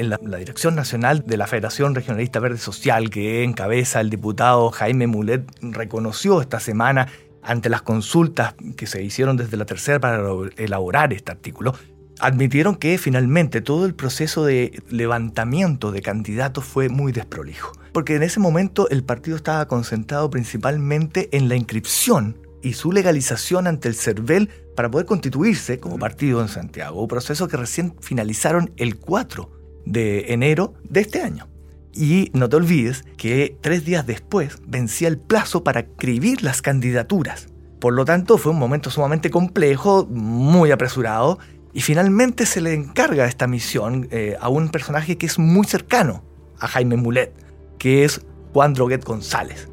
La, 0.00 0.38
Dirección 0.38 0.74
Nacional 0.74 1.22
de 1.24 1.36
la 1.36 1.46
Federación 1.46 1.94
Regionalista 1.94 2.40
Verde 2.40 2.58
Social, 2.58 3.08
que 3.10 3.44
encabeza 3.44 4.00
el 4.00 4.10
diputado 4.10 4.72
Jaime 4.72 5.06
Mulet, 5.06 5.48
reconoció 5.62 6.40
esta 6.40 6.58
semana 6.58 7.06
ante 7.40 7.68
las 7.68 7.82
consultas 7.82 8.56
que 8.76 8.88
se 8.88 9.00
hicieron 9.00 9.36
desde 9.36 9.56
la 9.56 9.64
tercera 9.64 10.00
para 10.00 10.28
elaborar 10.56 11.12
este 11.12 11.30
artículo, 11.30 11.74
admitieron 12.20 12.76
que 12.76 12.98
finalmente 12.98 13.60
todo 13.60 13.86
el 13.86 13.94
proceso 13.94 14.44
de 14.44 14.82
levantamiento 14.90 15.92
de 15.92 16.02
candidatos 16.02 16.64
fue 16.64 16.88
muy 16.88 17.12
desprolijo, 17.12 17.72
porque 17.92 18.16
en 18.16 18.22
ese 18.22 18.40
momento 18.40 18.88
el 18.90 19.04
partido 19.04 19.36
estaba 19.36 19.66
concentrado 19.66 20.30
principalmente 20.30 21.28
en 21.36 21.48
la 21.48 21.56
inscripción 21.56 22.36
y 22.62 22.72
su 22.74 22.92
legalización 22.92 23.66
ante 23.66 23.88
el 23.88 23.94
CERVEL 23.94 24.48
para 24.74 24.90
poder 24.90 25.06
constituirse 25.06 25.78
como 25.78 25.98
partido 25.98 26.40
en 26.40 26.48
Santiago, 26.48 27.02
un 27.02 27.08
proceso 27.08 27.48
que 27.48 27.56
recién 27.56 27.94
finalizaron 28.00 28.72
el 28.76 28.96
4 28.96 29.50
de 29.86 30.32
enero 30.32 30.74
de 30.88 31.00
este 31.00 31.22
año. 31.22 31.48
Y 31.94 32.30
no 32.32 32.48
te 32.48 32.56
olvides 32.56 33.04
que 33.16 33.56
tres 33.60 33.84
días 33.84 34.06
después 34.06 34.58
vencía 34.66 35.08
el 35.08 35.18
plazo 35.18 35.64
para 35.64 35.80
escribir 35.80 36.42
las 36.42 36.62
candidaturas. 36.62 37.48
Por 37.80 37.94
lo 37.94 38.04
tanto, 38.04 38.38
fue 38.38 38.52
un 38.52 38.58
momento 38.58 38.90
sumamente 38.90 39.30
complejo, 39.30 40.06
muy 40.06 40.70
apresurado, 40.70 41.38
y 41.72 41.80
finalmente 41.80 42.46
se 42.46 42.60
le 42.60 42.74
encarga 42.74 43.26
esta 43.26 43.46
misión 43.46 44.08
eh, 44.10 44.36
a 44.40 44.48
un 44.48 44.70
personaje 44.70 45.18
que 45.18 45.26
es 45.26 45.38
muy 45.38 45.66
cercano 45.66 46.22
a 46.58 46.66
Jaime 46.66 46.96
Mulet, 46.96 47.32
que 47.78 48.04
es 48.04 48.20
Juan 48.52 48.74
Droguet 48.74 49.04
González. 49.04 49.68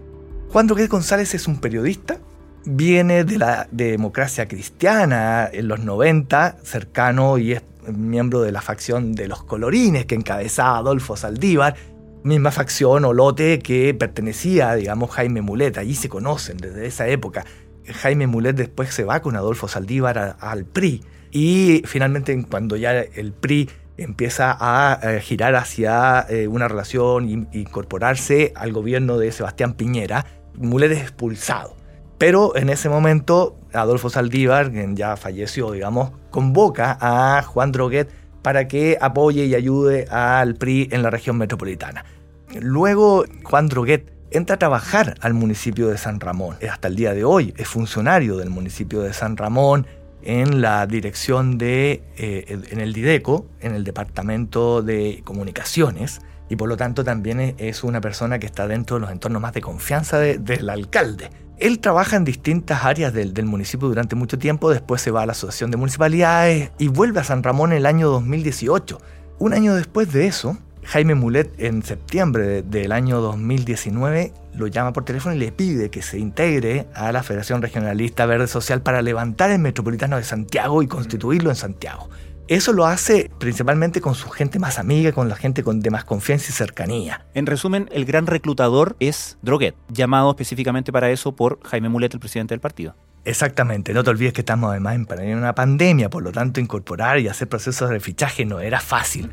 Juan 0.50 0.68
Droguet 0.68 0.90
González 0.90 1.34
es 1.34 1.48
un 1.48 1.60
periodista, 1.60 2.20
viene 2.66 3.24
de 3.24 3.38
la 3.38 3.68
democracia 3.72 4.48
cristiana 4.48 5.50
en 5.52 5.68
los 5.68 5.80
90, 5.80 6.58
cercano 6.64 7.38
y 7.38 7.54
es 7.54 7.64
miembro 7.94 8.42
de 8.42 8.52
la 8.52 8.62
facción 8.62 9.14
de 9.14 9.28
los 9.28 9.44
colorines 9.44 10.06
que 10.06 10.16
encabezaba 10.16 10.78
Adolfo 10.78 11.16
Saldívar, 11.16 11.75
misma 12.24 12.52
facción 12.52 13.06
o 13.06 13.14
lote 13.14 13.60
que 13.60 13.94
pertenecía, 13.94 14.74
digamos, 14.74 15.12
Jaime 15.12 15.42
Mulet. 15.42 15.78
Allí 15.78 15.94
se 15.94 16.10
conocen 16.10 16.58
desde 16.58 16.88
esa 16.88 17.08
época. 17.08 17.46
Jaime 17.88 18.25
Mulet 18.25 18.56
después 18.56 18.94
se 18.94 19.04
va 19.04 19.22
con 19.22 19.36
Adolfo 19.36 19.68
Saldívar 19.68 20.38
al 20.40 20.66
PRI 20.66 21.04
y 21.36 21.82
finalmente 21.86 22.46
cuando 22.50 22.77
ya 22.77 22.94
el 22.94 23.34
PRI 23.34 23.70
empieza 23.98 24.56
a 24.58 24.98
eh, 25.04 25.20
girar 25.20 25.56
hacia 25.56 26.25
eh, 26.30 26.48
una 26.48 26.70
relación 26.70 27.48
e 27.51 27.60
incorporarse 27.60 28.54
al 28.56 28.72
gobierno 28.72 29.18
de 29.18 29.34
Sebastián 29.34 29.74
Piñera, 29.74 30.25
Mulet 30.54 30.94
es 30.94 31.01
expulsado. 31.01 31.75
Pero 32.18 32.56
en 32.56 32.70
ese 32.70 32.88
momento 32.88 33.58
Adolfo 33.74 34.10
Saldívar, 34.10 34.72
quien 34.72 34.96
ya 34.96 35.18
falleció, 35.18 35.74
digamos, 35.74 36.12
convoca 36.32 36.98
a 37.01 37.44
Juan 37.44 37.74
Droguet 37.74 38.08
para 38.42 38.70
que 38.70 38.98
apoye 39.01 39.44
y 39.44 39.56
ayude 39.56 40.06
al 40.10 40.56
PRI 40.56 40.88
en 40.94 41.04
la 41.04 41.10
región 41.10 41.38
metropolitana. 41.38 42.06
Luego 42.62 43.25
Juan 43.44 43.68
Droguet 43.68 44.10
entra 44.32 44.56
a 44.56 44.60
trabajar 44.60 45.15
al 45.20 45.34
municipio 45.34 45.89
de 45.89 45.98
San 45.98 46.22
Ramón. 46.22 46.56
Hasta 46.72 46.88
el 46.88 46.96
día 46.96 47.13
de 47.13 47.25
hoy 47.25 47.54
es 47.58 47.68
funcionario 47.68 48.38
del 48.38 48.51
municipio 48.51 49.01
de 49.01 49.12
San 49.12 49.36
Ramón, 49.36 49.86
en 50.25 50.62
la 50.62 50.86
dirección 50.88 51.58
de, 51.58 52.03
eh, 52.17 52.60
en 52.70 52.82
el 52.82 52.94
Dideco, 52.94 53.46
en 53.62 53.74
el 53.74 53.84
Departamento 53.84 54.82
de 54.82 55.22
Comunicaciones, 55.24 56.22
y 56.50 56.55
por 56.58 56.67
lo 56.67 56.77
tanto 56.77 57.03
también 57.03 57.55
es 57.58 57.84
una 57.84 58.01
persona 58.01 58.38
que 58.39 58.46
está 58.46 58.67
dentro 58.67 58.98
de 58.98 59.01
los 59.01 59.12
entornos 59.12 59.41
más 59.41 59.53
de 59.53 59.62
confianza 59.62 60.20
del 60.20 60.70
alcalde. 60.70 61.29
Él 61.58 61.79
trabaja 61.79 62.17
en 62.17 62.25
distintas 62.25 62.84
áreas 62.84 63.13
del, 63.13 63.34
del, 63.34 63.46
municipio 63.46 63.88
durante 63.88 64.15
mucho 64.15 64.38
tiempo, 64.38 64.70
después 64.70 65.01
se 65.01 65.10
va 65.10 65.22
a 65.22 65.25
la 65.25 65.32
Asociación 65.32 65.72
de 65.72 65.77
Municipalidades 65.77 66.72
y 66.77 66.89
vuelve 66.89 67.22
a 67.22 67.24
San 67.24 67.44
Ramón 67.44 67.72
en 67.72 67.77
el 67.77 67.86
año 67.86 68.10
2018. 68.10 69.00
Un 69.39 69.53
año 69.53 69.74
después 69.74 70.12
de 70.12 70.27
eso, 70.27 70.58
Jaime 70.84 71.15
Mulet 71.15 71.51
en 71.58 71.82
septiembre 71.82 72.62
del 72.62 72.91
año 72.91 73.22
2019 73.22 74.34
lo 74.58 74.68
llama 74.68 74.94
por 74.94 75.06
teléfono 75.06 75.36
y 75.36 75.40
le 75.40 75.52
pide 75.52 75.90
que 75.90 76.02
se 76.02 76.18
integre 76.18 76.88
a 76.94 77.12
la 77.12 77.24
Federación 77.24 77.62
Regionalista 77.62 78.26
Verde 78.26 78.48
Social 78.48 78.82
para 78.82 79.02
levantar 79.02 79.52
el 79.52 79.60
Metropolitano 79.60 80.18
de 80.18 80.24
Santiago 80.24 80.82
y 80.82 80.88
constituirlo 80.88 81.50
en 81.50 81.56
Santiago. 81.56 82.10
Eso 82.48 82.74
lo 82.74 82.86
hace 82.86 83.32
principalmente 83.40 84.02
con 84.02 84.14
su 84.14 84.30
gente 84.30 84.60
más 84.60 84.78
amiga, 84.78 85.12
con 85.12 85.30
la 85.30 85.36
gente 85.36 85.64
con 85.64 85.80
de 85.80 85.90
más 85.90 86.06
confianza 86.06 86.48
y 86.50 86.54
cercanía. 86.54 87.26
En 87.34 87.48
resumen, 87.48 87.90
el 87.92 88.06
gran 88.06 88.28
reclutador 88.28 88.96
es 89.00 89.40
Droguet, 89.42 89.76
llamado 89.90 90.30
específicamente 90.30 90.92
para 90.92 91.10
eso 91.10 91.36
por 91.36 91.60
Jaime 91.64 91.90
Mulet, 91.90 92.14
el 92.14 92.20
presidente 92.20 92.54
del 92.54 92.62
partido. 92.62 92.96
Exactamente, 93.24 93.94
no 93.96 94.04
te 94.04 94.12
olvides 94.12 94.34
que 94.34 94.42
estamos 94.42 94.70
además 94.70 94.96
en 94.96 95.38
una 95.38 95.56
pandemia, 95.56 96.12
por 96.12 96.22
lo 96.22 96.32
tanto 96.32 96.60
incorporar 96.60 97.20
y 97.20 97.28
hacer 97.28 97.50
procesos 97.50 97.90
de 97.90 98.00
fichaje 98.00 98.46
no 98.46 98.60
era 98.60 98.80
fácil 98.80 99.32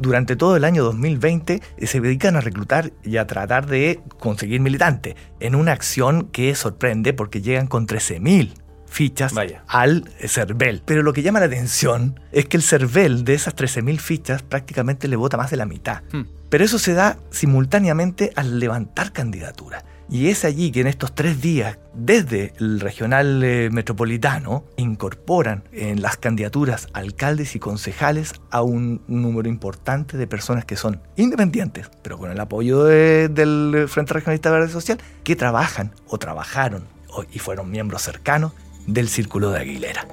durante 0.00 0.36
todo 0.36 0.56
el 0.56 0.64
año 0.64 0.84
2020 0.84 1.62
eh, 1.76 1.86
se 1.86 2.00
dedican 2.00 2.36
a 2.36 2.40
reclutar 2.40 2.92
y 3.02 3.16
a 3.16 3.26
tratar 3.26 3.66
de 3.66 4.00
conseguir 4.18 4.60
militantes, 4.60 5.14
en 5.40 5.54
una 5.54 5.72
acción 5.72 6.28
que 6.30 6.54
sorprende 6.54 7.12
porque 7.12 7.42
llegan 7.42 7.66
con 7.66 7.86
13.000 7.86 8.54
fichas 8.86 9.34
al 9.66 10.10
CERVEL. 10.20 10.82
Pero 10.84 11.02
lo 11.02 11.12
que 11.12 11.22
llama 11.22 11.40
la 11.40 11.46
atención 11.46 12.20
es 12.32 12.46
que 12.46 12.56
el 12.56 12.62
CERVEL 12.62 13.24
de 13.24 13.34
esas 13.34 13.54
13.000 13.54 13.98
fichas 13.98 14.42
prácticamente 14.42 15.08
le 15.08 15.16
vota 15.16 15.36
más 15.36 15.50
de 15.50 15.56
la 15.56 15.66
mitad. 15.66 16.02
Hmm. 16.12 16.22
Pero 16.48 16.64
eso 16.64 16.78
se 16.78 16.94
da 16.94 17.18
simultáneamente 17.30 18.32
al 18.36 18.58
levantar 18.60 19.12
candidaturas. 19.12 19.84
Y 20.08 20.28
es 20.28 20.44
allí 20.44 20.70
que 20.70 20.80
en 20.80 20.86
estos 20.86 21.14
tres 21.14 21.40
días, 21.40 21.78
desde 21.92 22.52
el 22.58 22.80
regional 22.80 23.42
eh, 23.42 23.70
metropolitano, 23.70 24.64
incorporan 24.76 25.64
en 25.72 26.00
las 26.00 26.16
candidaturas 26.16 26.88
alcaldes 26.92 27.56
y 27.56 27.58
concejales 27.58 28.32
a 28.50 28.62
un 28.62 29.02
número 29.08 29.48
importante 29.48 30.16
de 30.16 30.26
personas 30.26 30.64
que 30.64 30.76
son 30.76 31.00
independientes, 31.16 31.90
pero 32.02 32.18
con 32.18 32.30
el 32.30 32.38
apoyo 32.38 32.84
del 32.84 33.86
Frente 33.88 34.14
Regionalista 34.14 34.50
Verde 34.50 34.68
Social, 34.68 34.98
que 35.24 35.34
trabajan 35.34 35.92
o 36.06 36.18
trabajaron 36.18 36.84
y 37.32 37.38
fueron 37.38 37.70
miembros 37.70 38.02
cercanos 38.02 38.52
del 38.86 39.08
círculo 39.08 39.50
de 39.50 39.60
Aguilera. 39.60 40.06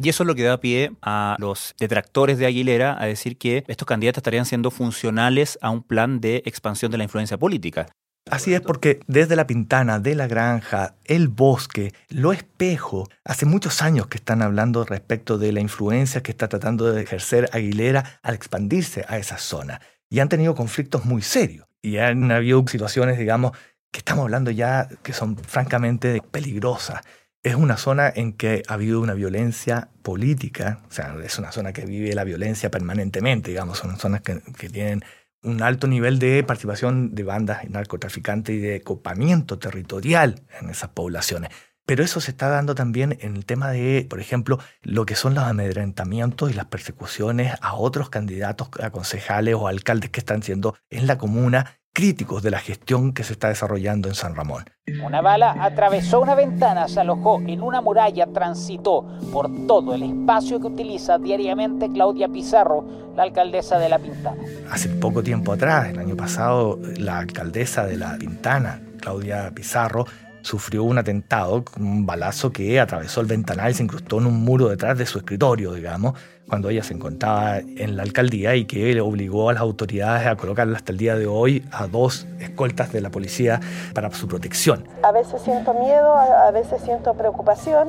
Y 0.00 0.08
eso 0.08 0.22
es 0.22 0.26
lo 0.26 0.34
que 0.34 0.42
da 0.42 0.60
pie 0.60 0.92
a 1.02 1.36
los 1.38 1.74
detractores 1.78 2.38
de 2.38 2.46
Aguilera 2.46 2.96
a 3.00 3.06
decir 3.06 3.36
que 3.36 3.64
estos 3.66 3.86
candidatos 3.86 4.20
estarían 4.20 4.46
siendo 4.46 4.70
funcionales 4.70 5.58
a 5.60 5.70
un 5.70 5.82
plan 5.82 6.20
de 6.20 6.42
expansión 6.46 6.90
de 6.90 6.98
la 6.98 7.04
influencia 7.04 7.38
política. 7.38 7.88
Así 8.30 8.54
es 8.54 8.60
porque 8.60 9.00
desde 9.08 9.36
la 9.36 9.46
Pintana, 9.46 9.98
de 9.98 10.14
la 10.14 10.28
Granja, 10.28 10.94
el 11.04 11.28
Bosque, 11.28 11.92
Lo 12.08 12.32
Espejo, 12.32 13.08
hace 13.24 13.46
muchos 13.46 13.82
años 13.82 14.06
que 14.06 14.16
están 14.16 14.42
hablando 14.42 14.84
respecto 14.84 15.38
de 15.38 15.52
la 15.52 15.60
influencia 15.60 16.22
que 16.22 16.30
está 16.30 16.48
tratando 16.48 16.92
de 16.92 17.02
ejercer 17.02 17.50
Aguilera 17.52 18.20
al 18.22 18.34
expandirse 18.34 19.04
a 19.08 19.18
esa 19.18 19.38
zona. 19.38 19.80
Y 20.08 20.20
han 20.20 20.28
tenido 20.28 20.54
conflictos 20.54 21.04
muy 21.04 21.22
serios. 21.22 21.66
Y 21.82 21.96
han 21.96 22.30
habido 22.30 22.64
situaciones, 22.68 23.18
digamos, 23.18 23.52
que 23.90 23.98
estamos 23.98 24.22
hablando 24.22 24.50
ya 24.50 24.88
que 25.02 25.12
son 25.12 25.36
francamente 25.36 26.22
peligrosas. 26.30 27.00
Es 27.42 27.56
una 27.56 27.76
zona 27.76 28.08
en 28.14 28.34
que 28.34 28.62
ha 28.68 28.74
habido 28.74 29.00
una 29.00 29.14
violencia 29.14 29.88
política, 30.02 30.80
o 30.88 30.92
sea, 30.92 31.16
es 31.24 31.38
una 31.40 31.50
zona 31.50 31.72
que 31.72 31.84
vive 31.84 32.14
la 32.14 32.22
violencia 32.22 32.70
permanentemente, 32.70 33.50
digamos, 33.50 33.78
son 33.78 33.98
zonas 33.98 34.22
que, 34.22 34.40
tienen 34.68 35.04
un 35.42 35.60
alto 35.60 35.88
nivel 35.88 36.20
de 36.20 36.44
participación 36.44 37.16
de 37.16 37.24
bandas 37.24 37.68
narcotraficantes 37.68 38.54
y 38.54 38.58
de 38.58 38.82
copamiento 38.82 39.58
territorial 39.58 40.42
en 40.60 40.70
esas 40.70 40.90
poblaciones. 40.90 41.50
Pero 41.84 42.04
eso 42.04 42.20
se 42.20 42.30
está 42.30 42.48
dando 42.48 42.76
también 42.76 43.18
en 43.20 43.34
el 43.34 43.44
tema 43.44 43.72
de, 43.72 44.06
por 44.08 44.20
ejemplo, 44.20 44.60
lo 44.82 45.04
que 45.04 45.16
son 45.16 45.34
los 45.34 45.42
amedrentamientos 45.42 46.48
y 46.48 46.54
las 46.54 46.66
persecuciones 46.66 47.54
a 47.60 47.74
otros 47.74 48.08
candidatos 48.08 48.68
a 48.80 48.90
concejales 48.90 49.56
o 49.56 49.66
alcaldes 49.66 50.10
que 50.10 50.20
están 50.20 50.44
siendo 50.44 50.76
en 50.90 51.08
la 51.08 51.18
comuna 51.18 51.81
críticos 51.92 52.42
de 52.42 52.50
la 52.50 52.58
gestión 52.58 53.12
que 53.12 53.22
se 53.22 53.34
está 53.34 53.48
desarrollando 53.48 54.08
en 54.08 54.14
San 54.14 54.34
Ramón. 54.34 54.64
Una 55.04 55.20
bala 55.20 55.54
atravesó 55.60 56.20
una 56.20 56.34
ventana, 56.34 56.88
se 56.88 57.00
alojó 57.00 57.40
en 57.40 57.62
una 57.62 57.80
muralla, 57.80 58.26
transitó 58.26 59.06
por 59.32 59.50
todo 59.66 59.94
el 59.94 60.02
espacio 60.02 60.60
que 60.60 60.68
utiliza 60.68 61.18
diariamente 61.18 61.90
Claudia 61.92 62.28
Pizarro, 62.28 62.84
la 63.14 63.24
alcaldesa 63.24 63.78
de 63.78 63.88
La 63.88 63.98
Pintana. 63.98 64.42
Hace 64.70 64.88
poco 64.88 65.22
tiempo 65.22 65.52
atrás, 65.52 65.90
el 65.90 65.98
año 65.98 66.16
pasado, 66.16 66.78
la 66.96 67.18
alcaldesa 67.18 67.84
de 67.84 67.98
La 67.98 68.16
Pintana, 68.16 68.80
Claudia 69.00 69.52
Pizarro, 69.54 70.06
sufrió 70.42 70.82
un 70.82 70.98
atentado, 70.98 71.64
un 71.78 72.04
balazo 72.04 72.52
que 72.52 72.80
atravesó 72.80 73.20
el 73.20 73.26
ventanal 73.26 73.70
y 73.70 73.74
se 73.74 73.82
incrustó 73.82 74.18
en 74.18 74.26
un 74.26 74.42
muro 74.42 74.68
detrás 74.68 74.98
de 74.98 75.06
su 75.06 75.18
escritorio, 75.18 75.72
digamos, 75.72 76.18
cuando 76.52 76.68
ella 76.68 76.82
se 76.82 76.92
encontraba 76.92 77.60
en 77.60 77.96
la 77.96 78.02
alcaldía 78.02 78.54
y 78.56 78.66
que 78.66 78.92
le 78.92 79.00
obligó 79.00 79.48
a 79.48 79.54
las 79.54 79.62
autoridades 79.62 80.26
a 80.26 80.36
colocarla 80.36 80.76
hasta 80.76 80.92
el 80.92 80.98
día 80.98 81.16
de 81.16 81.26
hoy 81.26 81.64
a 81.72 81.86
dos 81.86 82.26
escoltas 82.40 82.92
de 82.92 83.00
la 83.00 83.08
policía 83.08 83.58
para 83.94 84.10
su 84.10 84.28
protección. 84.28 84.86
A 85.02 85.12
veces 85.12 85.40
siento 85.40 85.72
miedo, 85.72 86.14
a 86.14 86.50
veces 86.50 86.82
siento 86.82 87.14
preocupación, 87.14 87.88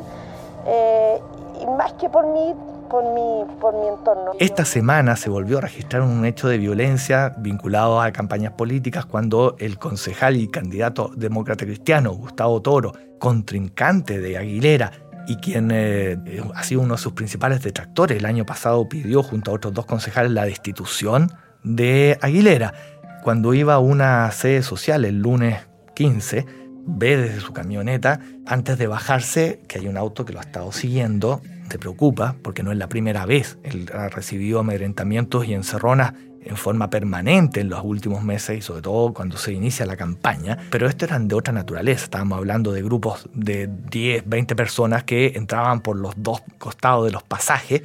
eh, 0.66 1.20
y 1.62 1.66
más 1.66 1.92
que 1.96 2.08
por 2.08 2.26
mí, 2.26 2.54
por 2.90 3.04
mi, 3.04 3.54
por 3.60 3.74
mi 3.74 3.86
entorno. 3.86 4.32
Esta 4.40 4.64
semana 4.64 5.18
se 5.18 5.30
volvió 5.30 5.58
a 5.58 5.62
registrar 5.62 6.02
un 6.02 6.24
hecho 6.24 6.48
de 6.48 6.58
violencia 6.58 7.36
vinculado 7.40 8.00
a 8.00 8.14
campañas 8.14 8.54
políticas 8.54 9.06
cuando 9.06 9.58
el 9.60 9.78
concejal 9.78 10.38
y 10.38 10.48
candidato 10.48 11.12
demócrata 11.18 11.66
cristiano 11.66 12.14
Gustavo 12.14 12.62
Toro, 12.62 12.94
contrincante 13.20 14.20
de 14.20 14.38
Aguilera, 14.38 15.03
y 15.28 15.38
quien 15.38 15.72
eh, 15.72 16.18
ha 16.54 16.64
sido 16.64 16.82
uno 16.82 16.96
de 16.96 17.02
sus 17.02 17.14
principales 17.14 17.62
detractores, 17.62 18.18
el 18.18 18.26
año 18.26 18.46
pasado 18.46 18.88
pidió 18.90 19.24
junto 19.24 19.52
a 19.52 19.54
otros 19.54 19.74
dos 19.74 19.86
concejales 19.86 20.32
la 20.32 20.46
destitución 20.46 21.32
de 21.64 22.18
Aguilera. 22.22 22.74
Cuando 23.24 23.54
iba 23.54 23.76
a 23.76 23.80
una 23.80 24.30
sede 24.32 24.64
social 24.64 25.06
el 25.06 25.20
lunes 25.20 25.68
15, 25.96 26.46
ve 26.86 27.18
desde 27.18 27.40
su 27.40 27.54
camioneta, 27.54 28.20
antes 28.46 28.78
de 28.78 28.88
bajarse, 28.88 29.62
que 29.68 29.80
hay 29.80 29.88
un 29.88 29.98
auto 29.98 30.26
que 30.26 30.34
lo 30.34 30.40
ha 30.40 30.44
estado 30.44 30.72
siguiendo, 30.72 31.42
se 31.70 31.80
preocupa 31.80 32.36
porque 32.44 32.62
no 32.62 32.72
es 32.72 32.78
la 32.78 32.90
primera 32.90 33.26
vez. 33.26 33.58
Él 33.64 33.90
ha 33.94 34.10
recibido 34.10 34.60
amedrentamientos 34.60 35.48
y 35.48 35.54
encerronas 35.54 36.14
en 36.46 36.58
forma 36.58 36.90
permanente 36.90 37.62
en 37.62 37.70
los 37.70 37.82
últimos 37.84 38.24
meses 38.24 38.58
y 38.58 38.62
sobre 38.62 38.82
todo 38.82 39.14
cuando 39.14 39.38
se 39.38 39.54
inicia 39.54 39.86
la 39.86 39.96
campaña, 39.96 40.58
pero 40.70 40.88
estos 40.88 41.10
eran 41.10 41.28
de 41.28 41.36
otra 41.36 41.54
naturaleza. 41.54 42.06
Estábamos 42.06 42.38
hablando 42.38 42.72
de 42.72 42.82
grupos 42.82 43.30
de 43.34 43.70
10, 43.90 44.24
20 44.28 44.56
personas 44.56 45.04
que 45.04 45.34
entraban 45.36 45.82
por 45.82 45.98
los 45.98 46.14
dos 46.18 46.42
costados 46.58 47.06
de 47.06 47.12
los 47.12 47.24
pasajes 47.24 47.84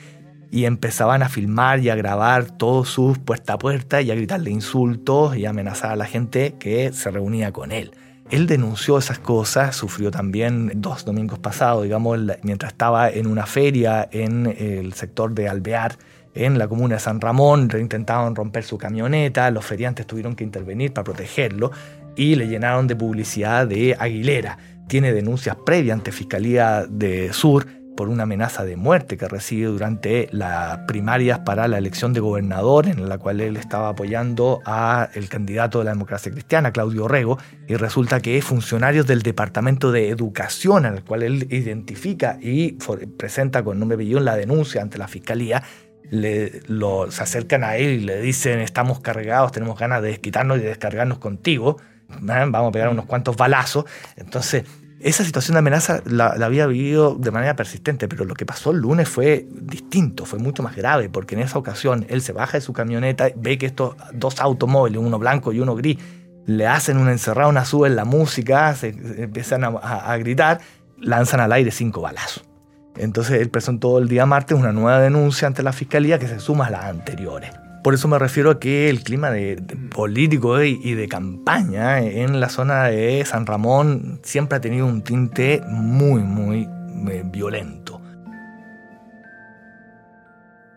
y 0.51 0.65
empezaban 0.65 1.23
a 1.23 1.29
filmar 1.29 1.81
y 1.81 1.91
a 1.91 1.95
grabar 1.95 2.51
todos 2.51 2.89
sus 2.89 3.19
puerta 3.19 3.55
a 3.55 3.59
puerta 3.59 4.01
y 4.01 4.11
a 4.11 4.15
gritarle 4.15 4.51
insultos 4.51 5.37
y 5.37 5.47
amenazar 5.47 5.93
a 5.93 5.97
la 5.97 6.07
gente 6.07 6.55
que 6.59 6.93
se 6.93 7.11
reunía 7.11 7.53
con 7.53 7.73
él. 7.73 7.93
Él 8.31 8.47
denunció 8.47 8.99
esas 8.99 9.19
cosas, 9.19 9.75
sufrió 9.75 10.11
también 10.11 10.71
dos 10.77 11.05
domingos 11.05 11.39
pasados, 11.39 11.85
digamos, 11.85 12.19
mientras 12.43 12.73
estaba 12.73 13.09
en 13.09 13.27
una 13.27 13.47
feria 13.47 14.07
en 14.13 14.47
el 14.59 14.93
sector 14.93 15.35
de 15.35 15.49
Alvear, 15.49 15.97
en 16.35 16.59
la 16.59 16.69
comuna 16.69 16.97
de 16.97 17.01
San 17.01 17.21
Ramón, 17.21 17.71
intentaban 17.79 18.35
romper 18.35 18.65
su 18.65 18.79
camioneta, 18.79 19.51
los 19.51 19.65
feriantes 19.65 20.07
tuvieron 20.07 20.37
que 20.37 20.45
intervenir 20.45 20.93
para 20.93 21.05
protegerlo 21.05 21.71
y 22.17 22.35
le 22.35 22.49
llenaron 22.49 22.87
de 22.87 22.97
publicidad 22.97 23.67
de 23.67 23.97
Aguilera. 23.99 24.59
Tiene 24.89 25.13
denuncias 25.13 25.57
previas 25.65 25.95
ante 25.95 26.13
Fiscalía 26.13 26.87
de 26.89 27.33
Sur 27.33 27.67
por 27.99 28.09
una 28.09 28.23
amenaza 28.23 28.65
de 28.65 28.77
muerte 28.77 29.17
que 29.17 29.27
recibe 29.27 29.67
durante 29.67 30.29
las 30.31 30.79
primarias 30.87 31.41
para 31.41 31.67
la 31.67 31.79
elección 31.79 32.13
de 32.13 32.21
gobernador, 32.21 32.87
en 32.87 33.09
la 33.09 33.19
cual 33.19 33.41
él 33.41 33.57
estaba 33.57 33.89
apoyando 33.89 34.61
a 34.65 35.09
el 35.15 35.29
candidato 35.29 35.81
de 35.81 35.87
la 35.87 35.91
democracia 35.91 36.31
cristiana, 36.31 36.71
Claudio 36.71 37.09
Rego, 37.09 37.39
y 37.67 37.75
resulta 37.75 38.21
que 38.21 38.41
funcionarios 38.41 39.09
del 39.09 39.23
Departamento 39.23 39.91
de 39.91 40.11
Educación, 40.11 40.87
al 40.87 41.03
cual 41.03 41.25
él 41.25 41.49
identifica 41.51 42.39
y 42.41 42.79
presenta 43.17 43.65
con 43.65 43.81
nombre 43.81 44.01
y 44.05 44.15
la 44.15 44.37
denuncia 44.37 44.81
ante 44.81 44.97
la 44.97 45.09
Fiscalía, 45.09 45.65
le, 46.11 46.63
se 47.11 47.23
acercan 47.23 47.65
a 47.65 47.77
él 47.77 47.91
y 47.91 48.01
le 48.01 48.21
dicen, 48.21 48.61
estamos 48.61 49.01
cargados, 49.01 49.53
tenemos 49.53 49.79
ganas 49.79 50.03
de 50.03 50.09
desquitarnos 50.09 50.59
y 50.59 50.61
de 50.61 50.69
descargarnos 50.69 51.19
contigo, 51.19 51.79
vamos 52.21 52.69
a 52.69 52.73
pegar 52.73 52.89
unos 52.89 53.07
cuantos 53.07 53.37
balazos. 53.37 53.85
Entonces, 54.17 54.65
esa 55.01 55.25
situación 55.25 55.55
de 55.55 55.59
amenaza 55.61 56.03
la, 56.07 56.27
había 56.27 56.67
vivido 56.67 57.15
de 57.15 57.31
manera 57.31 57.55
persistente, 57.55 58.09
pero 58.09 58.25
lo 58.25 58.35
que 58.35 58.45
pasó 58.45 58.73
el 58.73 58.79
lunes 58.79 59.09
fue 59.09 59.47
distinto, 59.51 60.25
fue 60.25 60.39
mucho 60.39 60.63
más 60.63 60.75
grave, 60.75 61.09
porque 61.09 61.35
en 61.35 61.43
esa 61.43 61.59
ocasión 61.59 62.07
él 62.09 62.21
se 62.21 62.33
baja 62.33 62.59
de 62.59 62.63
su 62.63 62.73
camioneta, 62.73 63.29
ve 63.37 63.59
que 63.59 63.67
estos 63.67 63.95
dos 64.13 64.41
automóviles, 64.41 65.01
uno 65.01 65.19
blanco 65.19 65.53
y 65.53 65.61
uno 65.61 65.77
gris, 65.77 65.99
le 66.47 66.67
hacen 66.67 66.97
una 66.97 67.13
encerrada, 67.13 67.49
una 67.49 67.65
en 67.87 67.97
la 67.97 68.05
música, 68.05 68.75
se, 68.75 68.89
empiezan 68.89 69.65
a, 69.65 69.69
a 69.69 70.17
gritar, 70.17 70.61
lanzan 70.99 71.41
al 71.41 71.53
aire 71.53 71.71
cinco 71.71 72.01
balazos. 72.01 72.48
Entonces 72.97 73.41
él 73.41 73.51
presentó 73.51 73.99
el 73.99 74.09
día 74.09 74.27
martes 74.27 74.59
una 74.59 74.73
nueva 74.73 75.01
denuncia 75.01 75.47
ante 75.47 75.63
la 75.63 75.73
fiscalía 75.73 76.19
que 76.19 76.27
se 76.27 76.41
suma 76.41 76.67
a 76.67 76.71
las 76.71 76.85
anteriores. 76.85 77.51
Por 77.85 77.95
eso 77.95 78.09
me 78.09 78.19
refiero 78.19 78.51
a 78.51 78.59
que 78.59 78.91
el 78.91 79.03
clima 79.03 79.31
de, 79.31 79.57
político 79.95 80.63
y, 80.63 80.95
de 80.95 81.09
campaña 81.09 82.01
en 82.01 82.41
la 82.41 82.49
zona 82.49 82.85
de 82.85 83.25
San 83.25 83.47
Ramón 83.47 84.21
siempre 84.23 84.57
ha 84.57 84.61
tenido 84.61 84.87
un 84.87 85.03
tinte 85.03 85.63
muy, 85.67 86.23
muy 86.23 86.69
eh, 87.11 87.23
violento. 87.25 88.01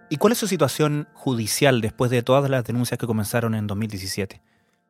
¿Y 0.10 0.18
cuál 0.18 0.34
es 0.34 0.40
su 0.40 0.48
situación 0.48 1.08
judicial 1.14 1.82
después 1.82 2.12
de 2.12 2.22
todas 2.22 2.50
las 2.50 2.66
denuncias 2.66 2.98
que 2.98 3.08
comenzaron 3.08 3.56
en 3.56 3.66
2017? 3.66 4.42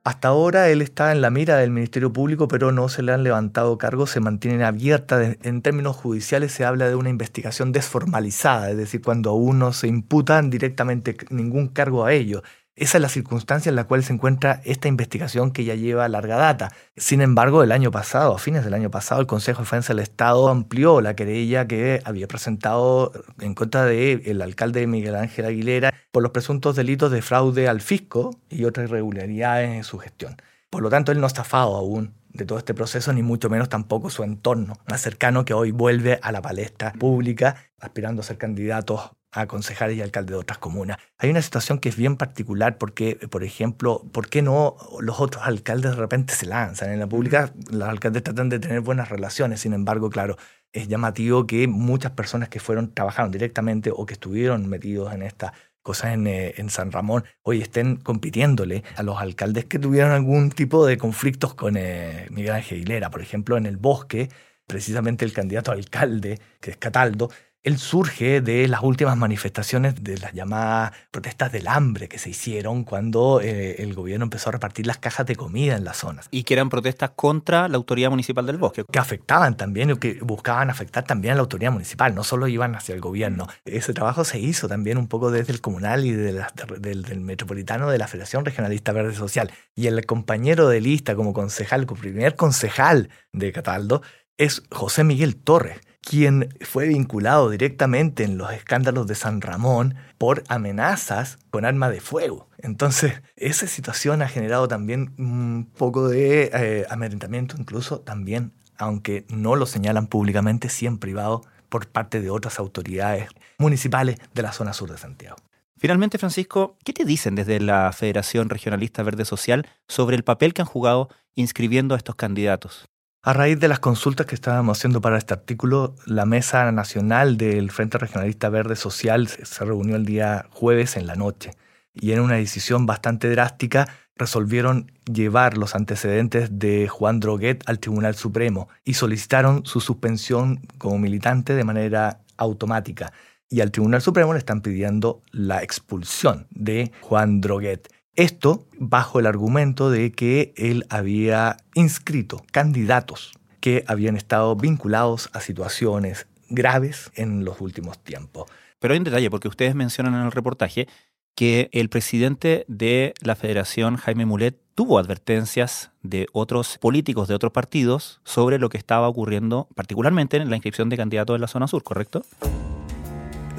Hasta 0.04 0.30
ahora 0.30 0.68
él 0.70 0.82
está 0.82 1.12
en 1.12 1.22
la 1.22 1.30
mira 1.30 1.58
del 1.58 1.70
Ministerio 1.70 2.12
Público, 2.12 2.48
pero 2.48 2.72
no 2.72 2.90
se 2.90 3.04
le 3.04 3.12
han 3.12 3.24
levantado 3.24 3.78
cargos, 3.78 4.10
se 4.10 4.20
mantienen 4.20 4.64
abiertas. 4.64 5.38
En 5.44 5.62
términos 5.62 5.96
judiciales 5.96 6.52
se 6.52 6.66
habla 6.66 6.90
de 6.90 6.96
una 6.96 7.12
investigación 7.12 7.72
desformalizada, 7.72 8.72
es 8.72 8.78
decir, 8.78 9.04
cuando 9.04 9.30
aún 9.30 9.60
no 9.60 9.74
se 9.74 9.88
imputan 9.88 10.50
directamente 10.50 11.16
ningún 11.30 11.68
cargo 11.68 12.04
a 12.04 12.14
ellos. 12.14 12.42
Esa 12.76 12.98
es 12.98 13.02
la 13.02 13.10
circunstancia 13.10 13.70
en 13.70 13.76
la 13.76 13.84
cual 13.84 14.02
se 14.02 14.14
encuentra 14.14 14.62
esta 14.64 14.88
investigación 14.88 15.52
que 15.52 15.66
ya 15.66 15.76
lleva 15.76 16.08
larga 16.08 16.38
data. 16.38 16.72
Sin 16.96 17.22
embargo, 17.22 17.64
el 17.64 17.72
año 17.74 17.92
pasado, 17.92 18.34
a 18.34 18.40
fines 18.40 18.64
del 18.64 18.74
año 18.74 18.90
pasado, 18.90 19.20
el 19.20 19.28
Consejo 19.28 19.60
de 19.60 19.66
Defensa 19.66 19.94
del 19.94 20.00
Estado 20.00 20.48
amplió 20.48 21.02
la 21.02 21.14
querella 21.14 21.68
que 21.68 22.02
había 22.06 22.30
presentado 22.30 23.12
en 23.42 23.56
contra 23.56 23.84
del 23.86 24.42
alcalde 24.42 24.88
Miguel 24.88 25.16
Ángel 25.16 25.46
Aguilera 25.46 25.94
por 26.12 26.24
los 26.24 26.32
presuntos 26.32 26.78
delitos 26.78 27.12
de 27.12 27.22
fraude 27.22 27.68
al 27.68 27.82
fisco 27.82 28.40
y 28.50 28.64
otras 28.64 28.88
irregularidades 28.88 29.70
en 29.72 29.84
su 29.84 30.00
gestión. 30.00 30.38
Por 30.70 30.82
lo 30.82 30.90
tanto, 30.90 31.12
él 31.12 31.20
no 31.20 31.26
ha 31.26 31.28
estafado 31.28 31.76
aún 31.76 32.14
de 32.30 32.46
todo 32.46 32.58
este 32.58 32.74
proceso, 32.74 33.12
ni 33.12 33.22
mucho 33.22 33.50
menos 33.50 33.68
tampoco 33.68 34.10
su 34.10 34.24
entorno 34.24 34.76
más 34.88 35.02
cercano 35.02 35.44
que 35.44 35.54
hoy 35.54 35.72
vuelve 35.72 36.20
a 36.22 36.32
la 36.32 36.42
palestra 36.42 36.94
pública, 36.94 37.58
aspirando 37.80 38.22
a 38.22 38.24
ser 38.24 38.38
candidato 38.38 39.18
a 39.32 39.48
concejales 39.48 39.98
y 39.98 40.02
alcaldes 40.02 40.32
de 40.32 40.38
otras 40.38 40.58
comunas. 40.58 40.98
Hay 41.18 41.30
una 41.30 41.42
situación 41.42 41.80
que 41.80 41.90
es 41.90 41.96
bien 41.96 42.18
particular 42.18 42.78
porque, 42.78 43.16
por 43.30 43.44
ejemplo, 43.44 44.04
¿por 44.12 44.28
qué 44.30 44.42
no 44.42 44.76
los 45.00 45.20
otros 45.20 45.44
alcaldes 45.46 45.92
de 45.92 45.98
repente 45.98 46.34
se 46.36 46.46
lanzan? 46.46 46.92
En 46.92 47.00
la 47.00 47.08
pública 47.08 47.54
los 47.72 47.88
alcaldes 47.88 48.24
tratan 48.24 48.50
de 48.50 48.60
tener 48.60 48.82
buenas 48.82 49.10
relaciones, 49.10 49.62
sin 49.62 49.74
embargo, 49.74 50.10
claro, 50.10 50.38
es 50.74 50.88
llamativo 50.88 51.48
que 51.48 51.68
muchas 51.68 52.12
personas 52.12 52.50
que 52.50 52.60
fueron, 52.60 52.94
trabajaron 52.94 53.32
directamente 53.32 53.92
o 53.94 54.06
que 54.06 54.14
estuvieron 54.14 54.68
metidos 54.68 55.14
en 55.14 55.24
esta 55.24 55.54
cosas 55.82 56.14
en, 56.14 56.28
eh, 56.28 56.54
en, 56.58 56.70
San 56.70 56.92
Ramón 56.92 57.24
hoy 57.42 57.62
estén 57.62 57.96
compitiéndole 57.98 58.84
a 58.96 59.04
los 59.04 59.20
alcaldes 59.20 59.66
que 59.66 59.80
tuvieron 59.80 60.12
algún 60.12 60.52
tipo 60.52 60.86
de 60.86 60.98
conflictos 60.98 61.56
con 61.56 61.76
eh, 61.78 62.28
Miguel 62.30 62.54
Ángel 62.54 62.78
Aguilera. 62.78 63.10
Por 63.10 63.22
ejemplo, 63.22 63.58
en 63.58 63.66
el 63.66 63.78
bosque, 63.78 64.30
precisamente 64.68 65.26
el 65.26 65.34
candidato 65.34 65.72
a 65.72 65.76
alcalde, 65.76 66.40
que 66.60 66.72
es 66.72 66.78
Cataldo, 66.78 67.30
él 67.64 67.78
surge 67.78 68.42
de 68.42 68.68
las 68.68 68.82
últimas 68.82 69.16
manifestaciones 69.18 70.04
de 70.04 70.18
las 70.18 70.34
llamadas 70.34 70.94
protestas 71.12 71.52
del 71.52 71.68
hambre 71.68 72.10
que 72.10 72.18
se 72.18 72.32
hicieron 72.32 72.84
cuando 72.84 73.40
eh, 73.40 73.84
el 73.84 73.94
gobierno 73.94 74.24
empezó 74.24 74.50
a 74.50 74.54
repartir 74.54 74.88
las 74.88 74.98
cajas 74.98 75.28
de 75.28 75.36
comida 75.36 75.76
en 75.76 75.84
las 75.84 75.98
zonas. 75.98 76.28
Y 76.32 76.44
que 76.44 76.56
eran 76.56 76.70
protestas 76.70 77.12
contra 77.12 77.68
la 77.68 77.78
autoridad 77.78 78.10
municipal 78.10 78.48
del 78.48 78.58
bosque. 78.58 78.84
Que 78.92 78.98
afectaban 78.98 79.58
también, 79.58 79.92
o 79.92 80.00
que 80.00 80.20
buscaban 80.22 80.72
afectar 80.72 81.04
también 81.04 81.34
a 81.34 81.36
la 81.36 81.42
autoridad 81.42 81.72
municipal, 81.72 82.16
no 82.16 82.24
solo 82.24 82.48
iban 82.48 82.76
hacia 82.76 82.96
el 82.96 83.02
gobierno. 83.02 83.48
Ese 83.66 83.94
trabajo 83.94 84.24
se 84.24 84.40
hizo 84.40 84.68
también 84.68 84.98
un 84.98 85.08
poco 85.08 85.30
desde 85.30 85.54
el 85.54 85.62
comunal 85.62 86.06
y 86.06 86.12
del, 86.12 86.44
del, 86.80 87.20
metropolitano 87.22 87.92
de 87.92 88.00
la 88.00 88.08
Federación 88.08 88.44
Regionalista 88.44 88.92
Verde 88.92 89.14
Social. 89.14 89.52
Y 89.76 89.86
el 89.86 90.04
compañero 90.08 90.68
de 90.68 90.82
lista 90.82 91.16
como 91.16 91.34
concejal, 91.34 91.86
como 91.86 92.02
primer 92.02 92.36
concejal 92.36 93.10
de 93.34 93.52
Cataldo, 93.52 94.02
es 94.38 94.64
José 94.72 95.04
Miguel 95.04 95.36
Torres 95.36 95.80
quien 96.02 96.50
fue 96.62 96.88
vinculado 96.88 97.50
directamente 97.50 98.24
en 98.24 98.38
los 98.38 98.52
escándalos 98.52 99.08
de 99.08 99.16
San 99.16 99.40
Ramón 99.40 99.96
por 100.18 100.44
amenazas 100.48 101.38
con 101.50 101.64
arma 101.64 101.90
de 101.90 102.02
fuego. 102.02 102.50
Entonces, 102.58 103.22
esa 103.36 103.68
situación 103.68 104.22
ha 104.22 104.28
generado 104.28 104.68
también 104.68 105.14
un 105.18 105.70
poco 105.78 106.10
de 106.10 106.52
eh, 106.54 106.86
amedrentamiento, 106.90 107.56
incluso 107.58 108.02
también, 108.02 108.54
aunque 108.78 109.26
no 109.30 109.56
lo 109.56 109.66
señalan 109.66 110.08
públicamente, 110.08 110.70
sí 110.70 110.86
en 110.86 110.98
privado 110.98 111.44
por 111.70 111.88
parte 111.88 112.20
de 112.20 112.30
otras 112.30 112.60
autoridades 112.60 113.30
municipales 113.58 114.18
de 114.34 114.42
la 114.42 114.52
zona 114.52 114.74
sur 114.74 114.92
de 114.92 114.98
Santiago. 114.98 115.38
Finalmente, 115.78 116.20
Francisco, 116.20 116.78
¿qué 116.84 116.94
te 116.94 117.06
dicen 117.06 117.34
desde 117.34 117.60
la 117.60 117.92
Federación 117.92 118.50
Regionalista 118.50 119.02
Verde 119.02 119.26
Social 119.26 119.68
sobre 119.88 120.16
el 120.16 120.24
papel 120.24 120.54
que 120.54 120.62
han 120.62 120.68
jugado 120.68 121.10
inscribiendo 121.34 121.96
a 121.96 121.98
estos 121.98 122.16
candidatos? 122.16 122.91
A 123.24 123.34
raíz 123.34 123.60
de 123.60 123.68
las 123.68 123.80
consultas 123.80 124.26
que 124.26 124.34
estábamos 124.34 124.80
haciendo 124.80 125.00
para 125.00 125.20
este 125.20 125.36
artículo, 125.36 125.94
la 126.08 126.26
Mesa 126.26 126.72
Nacional 126.72 127.38
del 127.38 127.70
Frente 127.70 128.00
Regionalista 128.00 128.50
Verde 128.50 128.76
Social 128.76 129.28
se 129.28 129.64
reunió 129.64 129.96
el 129.96 130.08
día 130.08 130.48
jueves 130.50 130.98
en 130.98 131.06
la 131.06 131.14
noche 131.14 131.52
y 131.94 132.14
en 132.14 132.20
una 132.20 132.38
decisión 132.38 132.88
bastante 132.88 133.30
drástica 133.30 133.88
resolvieron 134.16 134.92
llevar 135.06 135.60
los 135.60 135.76
antecedentes 135.76 136.58
de 136.58 136.88
Juan 136.88 137.20
Droguet 137.20 137.62
al 137.68 137.78
Tribunal 137.78 138.16
Supremo 138.16 138.70
y 138.84 138.96
solicitaron 138.96 139.68
su 139.68 139.82
suspensión 139.82 140.60
como 140.80 140.98
militante 140.98 141.54
de 141.54 141.64
manera 141.64 142.22
automática. 142.38 143.14
Y 143.50 143.62
al 143.62 143.70
Tribunal 143.70 144.02
Supremo 144.02 144.34
le 144.34 144.40
están 144.40 144.62
pidiendo 144.62 145.22
la 145.32 145.62
expulsión 145.62 146.48
de 146.50 146.92
Juan 147.02 147.40
Droguet. 147.40 147.88
Esto 148.16 148.68
bajo 148.78 149.20
el 149.20 149.26
argumento 149.26 149.90
de 149.90 150.12
que 150.12 150.54
él 150.58 150.86
había 150.90 151.56
inscrito 151.76 152.44
candidatos 152.52 153.32
que 153.62 153.86
habían 153.88 154.18
estado 154.18 154.56
vinculados 154.58 155.30
a 155.32 155.40
situaciones 155.40 156.28
graves 156.50 157.10
en 157.16 157.46
los 157.46 157.62
últimos 157.62 158.00
tiempos. 158.04 158.50
Pero 158.80 158.94
hay 158.94 158.98
un 158.98 159.06
detalle, 159.06 159.30
porque 159.30 159.48
ustedes 159.48 159.76
mencionan 159.76 160.16
en 160.16 160.22
el 160.22 160.32
reportaje 160.32 160.90
que 161.36 161.70
el 161.72 161.88
presidente 161.88 162.66
de 162.68 163.14
la 163.22 163.36
federación, 163.36 163.96
Jaime 163.96 164.26
Mulet, 164.26 164.60
tuvo 164.76 165.00
advertencias 165.00 165.92
de 166.02 166.28
otros 166.34 166.78
políticos 166.80 167.30
de 167.30 167.36
otros 167.36 167.54
partidos 167.54 168.20
sobre 168.26 168.60
lo 168.60 168.68
que 168.68 168.78
estaba 168.78 169.08
ocurriendo, 169.08 169.70
particularmente 169.74 170.36
en 170.36 170.50
la 170.50 170.58
inscripción 170.58 170.90
de 170.90 170.98
candidatos 170.98 171.36
en 171.36 171.42
la 171.42 171.48
zona 171.48 171.68
sur, 171.68 171.84
¿correcto? 171.84 172.24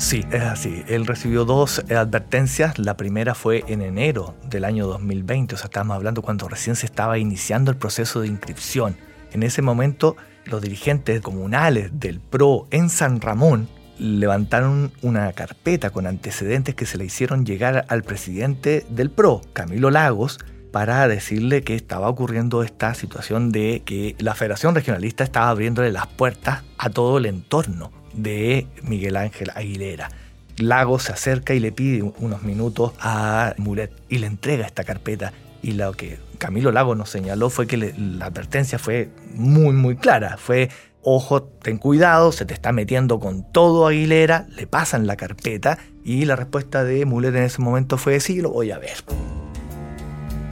Sí, 0.02 0.26
es 0.32 0.42
así. 0.42 0.82
Él 0.88 1.06
recibió 1.06 1.44
dos 1.44 1.78
advertencias. 1.88 2.76
La 2.76 2.96
primera 2.96 3.36
fue 3.36 3.62
en 3.68 3.80
enero 3.80 4.34
del 4.50 4.64
año 4.64 4.88
2020, 4.88 5.54
o 5.54 5.58
sea, 5.58 5.66
estábamos 5.66 5.94
hablando 5.94 6.22
cuando 6.22 6.48
recién 6.48 6.74
se 6.74 6.86
estaba 6.86 7.18
iniciando 7.18 7.70
el 7.70 7.76
proceso 7.76 8.20
de 8.20 8.26
inscripción. 8.26 8.96
En 9.30 9.44
ese 9.44 9.62
momento, 9.62 10.16
los 10.44 10.60
dirigentes 10.60 11.20
comunales 11.20 12.00
del 12.00 12.18
PRO 12.18 12.66
en 12.72 12.90
San 12.90 13.20
Ramón 13.20 13.68
levantaron 13.96 14.90
una 15.02 15.32
carpeta 15.34 15.90
con 15.90 16.08
antecedentes 16.08 16.74
que 16.74 16.84
se 16.84 16.98
le 16.98 17.04
hicieron 17.04 17.46
llegar 17.46 17.86
al 17.88 18.02
presidente 18.02 18.84
del 18.90 19.08
PRO, 19.08 19.40
Camilo 19.52 19.92
Lagos, 19.92 20.40
para 20.72 21.06
decirle 21.06 21.62
que 21.62 21.76
estaba 21.76 22.08
ocurriendo 22.08 22.64
esta 22.64 22.92
situación 22.94 23.52
de 23.52 23.82
que 23.84 24.16
la 24.18 24.34
Federación 24.34 24.74
Regionalista 24.74 25.22
estaba 25.22 25.48
abriéndole 25.48 25.92
las 25.92 26.08
puertas 26.08 26.64
a 26.76 26.90
todo 26.90 27.18
el 27.18 27.26
entorno 27.26 28.01
de 28.14 28.66
Miguel 28.82 29.16
Ángel 29.16 29.50
Aguilera. 29.54 30.10
Lago 30.58 30.98
se 30.98 31.12
acerca 31.12 31.54
y 31.54 31.60
le 31.60 31.72
pide 31.72 32.02
unos 32.02 32.42
minutos 32.42 32.92
a 33.00 33.54
Mulet 33.56 33.92
y 34.08 34.18
le 34.18 34.26
entrega 34.26 34.66
esta 34.66 34.84
carpeta. 34.84 35.32
Y 35.62 35.72
lo 35.72 35.92
que 35.92 36.18
Camilo 36.38 36.72
Lago 36.72 36.94
nos 36.94 37.08
señaló 37.08 37.50
fue 37.50 37.66
que 37.66 37.76
la 37.76 38.26
advertencia 38.26 38.78
fue 38.78 39.10
muy, 39.34 39.72
muy 39.72 39.96
clara. 39.96 40.36
Fue, 40.36 40.70
ojo, 41.02 41.42
ten 41.42 41.78
cuidado, 41.78 42.32
se 42.32 42.44
te 42.44 42.54
está 42.54 42.72
metiendo 42.72 43.20
con 43.20 43.50
todo 43.50 43.86
Aguilera, 43.86 44.46
le 44.56 44.66
pasan 44.66 45.06
la 45.06 45.16
carpeta 45.16 45.78
y 46.04 46.24
la 46.24 46.36
respuesta 46.36 46.84
de 46.84 47.06
Mulet 47.06 47.34
en 47.34 47.44
ese 47.44 47.62
momento 47.62 47.96
fue, 47.96 48.18
sí, 48.20 48.40
lo 48.40 48.50
voy 48.50 48.72
a 48.72 48.78
ver. 48.78 48.96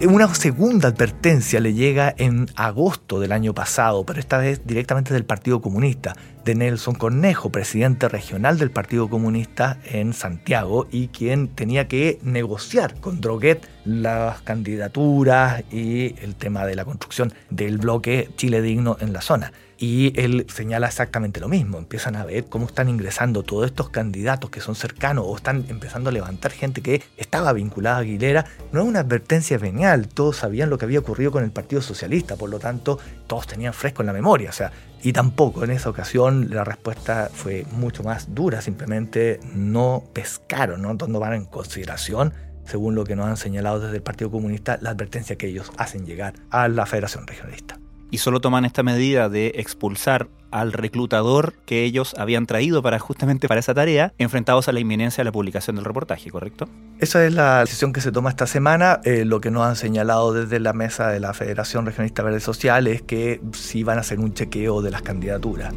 Una 0.08 0.34
segunda 0.34 0.88
advertencia 0.88 1.60
le 1.60 1.74
llega 1.74 2.14
en 2.16 2.48
agosto 2.56 3.20
del 3.20 3.32
año 3.32 3.52
pasado, 3.52 4.06
pero 4.06 4.18
esta 4.18 4.38
vez 4.38 4.62
directamente 4.64 5.12
del 5.12 5.26
Partido 5.26 5.60
Comunista, 5.60 6.16
de 6.44 6.54
Nelson 6.54 6.94
Cornejo, 6.94 7.50
presidente 7.50 8.08
regional 8.08 8.58
del 8.58 8.70
Partido 8.70 9.08
Comunista 9.08 9.78
en 9.84 10.12
Santiago 10.12 10.86
y 10.90 11.08
quien 11.08 11.48
tenía 11.48 11.88
que 11.88 12.18
negociar 12.22 12.94
con 13.00 13.20
Droguet 13.20 13.66
las 13.84 14.40
candidaturas 14.42 15.64
y 15.70 16.14
el 16.22 16.34
tema 16.34 16.66
de 16.66 16.76
la 16.76 16.84
construcción 16.84 17.32
del 17.50 17.78
bloque 17.78 18.30
Chile 18.36 18.62
Digno 18.62 18.96
en 19.00 19.12
la 19.12 19.20
zona. 19.20 19.52
Y 19.82 20.12
él 20.20 20.44
señala 20.52 20.88
exactamente 20.88 21.40
lo 21.40 21.48
mismo. 21.48 21.78
Empiezan 21.78 22.14
a 22.14 22.26
ver 22.26 22.44
cómo 22.44 22.66
están 22.66 22.90
ingresando 22.90 23.42
todos 23.42 23.64
estos 23.64 23.88
candidatos 23.88 24.50
que 24.50 24.60
son 24.60 24.74
cercanos 24.74 25.24
o 25.26 25.34
están 25.34 25.64
empezando 25.70 26.10
a 26.10 26.12
levantar 26.12 26.52
gente 26.52 26.82
que 26.82 27.02
estaba 27.16 27.54
vinculada 27.54 27.96
a 27.96 28.00
Aguilera. 28.00 28.44
No 28.72 28.82
es 28.82 28.86
una 28.86 29.00
advertencia 29.00 29.56
venial. 29.56 30.08
Todos 30.08 30.36
sabían 30.36 30.68
lo 30.68 30.76
que 30.76 30.84
había 30.84 30.98
ocurrido 30.98 31.32
con 31.32 31.44
el 31.44 31.50
Partido 31.50 31.80
Socialista. 31.80 32.36
Por 32.36 32.50
lo 32.50 32.58
tanto, 32.58 32.98
todos 33.26 33.46
tenían 33.46 33.72
fresco 33.72 34.02
en 34.02 34.08
la 34.08 34.12
memoria. 34.12 34.50
O 34.50 34.52
sea, 34.52 34.70
y 35.02 35.12
tampoco 35.12 35.64
en 35.64 35.70
esa 35.70 35.90
ocasión 35.90 36.50
la 36.50 36.64
respuesta 36.64 37.30
fue 37.32 37.64
mucho 37.72 38.02
más 38.02 38.34
dura. 38.34 38.60
Simplemente 38.60 39.40
no 39.54 40.04
pescaron, 40.12 40.82
no, 40.82 40.96
van 40.96 41.34
en 41.34 41.44
consideración 41.44 42.34
según 42.64 42.94
lo 42.94 43.04
que 43.04 43.16
nos 43.16 43.26
han 43.26 43.36
señalado 43.36 43.80
desde 43.80 43.96
el 43.96 44.02
Partido 44.02 44.30
Comunista, 44.30 44.78
la 44.80 44.90
advertencia 44.90 45.36
que 45.36 45.48
ellos 45.48 45.72
hacen 45.76 46.06
llegar 46.06 46.34
a 46.50 46.68
la 46.68 46.86
Federación 46.86 47.26
Regionalista 47.26 47.80
y 48.10 48.18
solo 48.18 48.40
toman 48.40 48.64
esta 48.64 48.82
medida 48.82 49.28
de 49.28 49.52
expulsar 49.56 50.28
al 50.50 50.72
reclutador 50.72 51.54
que 51.64 51.84
ellos 51.84 52.14
habían 52.18 52.46
traído 52.46 52.82
para 52.82 52.98
justamente 52.98 53.48
para 53.48 53.60
esa 53.60 53.74
tarea, 53.74 54.12
enfrentados 54.18 54.68
a 54.68 54.72
la 54.72 54.80
inminencia 54.80 55.22
de 55.22 55.26
la 55.26 55.32
publicación 55.32 55.76
del 55.76 55.84
reportaje, 55.84 56.30
¿correcto? 56.30 56.68
Esa 56.98 57.24
es 57.24 57.32
la 57.32 57.60
decisión 57.60 57.92
que 57.92 58.00
se 58.00 58.12
toma 58.12 58.30
esta 58.30 58.46
semana. 58.46 59.00
Eh, 59.04 59.24
lo 59.24 59.40
que 59.40 59.50
nos 59.50 59.64
han 59.64 59.76
señalado 59.76 60.32
desde 60.32 60.58
la 60.60 60.72
mesa 60.72 61.08
de 61.08 61.20
la 61.20 61.32
Federación 61.34 61.86
Regionalista 61.86 62.22
Verde 62.22 62.40
Social 62.40 62.86
es 62.86 63.02
que 63.02 63.40
sí 63.52 63.84
van 63.84 63.98
a 63.98 64.00
hacer 64.00 64.18
un 64.18 64.34
chequeo 64.34 64.82
de 64.82 64.90
las 64.90 65.02
candidaturas. 65.02 65.72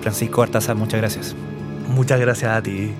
Francisco 0.00 0.42
Artaza, 0.42 0.74
muchas 0.74 1.00
gracias. 1.00 1.36
Muchas 1.88 2.20
gracias 2.20 2.50
a 2.50 2.62
ti. 2.62 2.92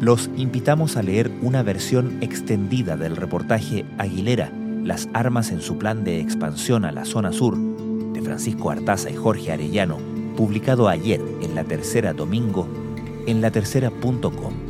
Los 0.00 0.30
invitamos 0.36 0.96
a 0.96 1.02
leer 1.02 1.30
una 1.42 1.62
versión 1.62 2.18
extendida 2.22 2.96
del 2.96 3.16
reportaje 3.16 3.84
Aguilera, 3.98 4.50
las 4.82 5.08
armas 5.12 5.50
en 5.50 5.60
su 5.60 5.76
plan 5.76 6.04
de 6.04 6.20
expansión 6.20 6.86
a 6.86 6.92
la 6.92 7.04
zona 7.04 7.32
sur, 7.32 7.56
de 7.58 8.22
Francisco 8.22 8.70
Artaza 8.70 9.10
y 9.10 9.16
Jorge 9.16 9.52
Arellano, 9.52 9.98
publicado 10.36 10.88
ayer 10.88 11.20
en 11.42 11.54
La 11.54 11.64
Tercera 11.64 12.14
Domingo, 12.14 12.66
en 13.26 13.42
latercera.com. 13.42 14.69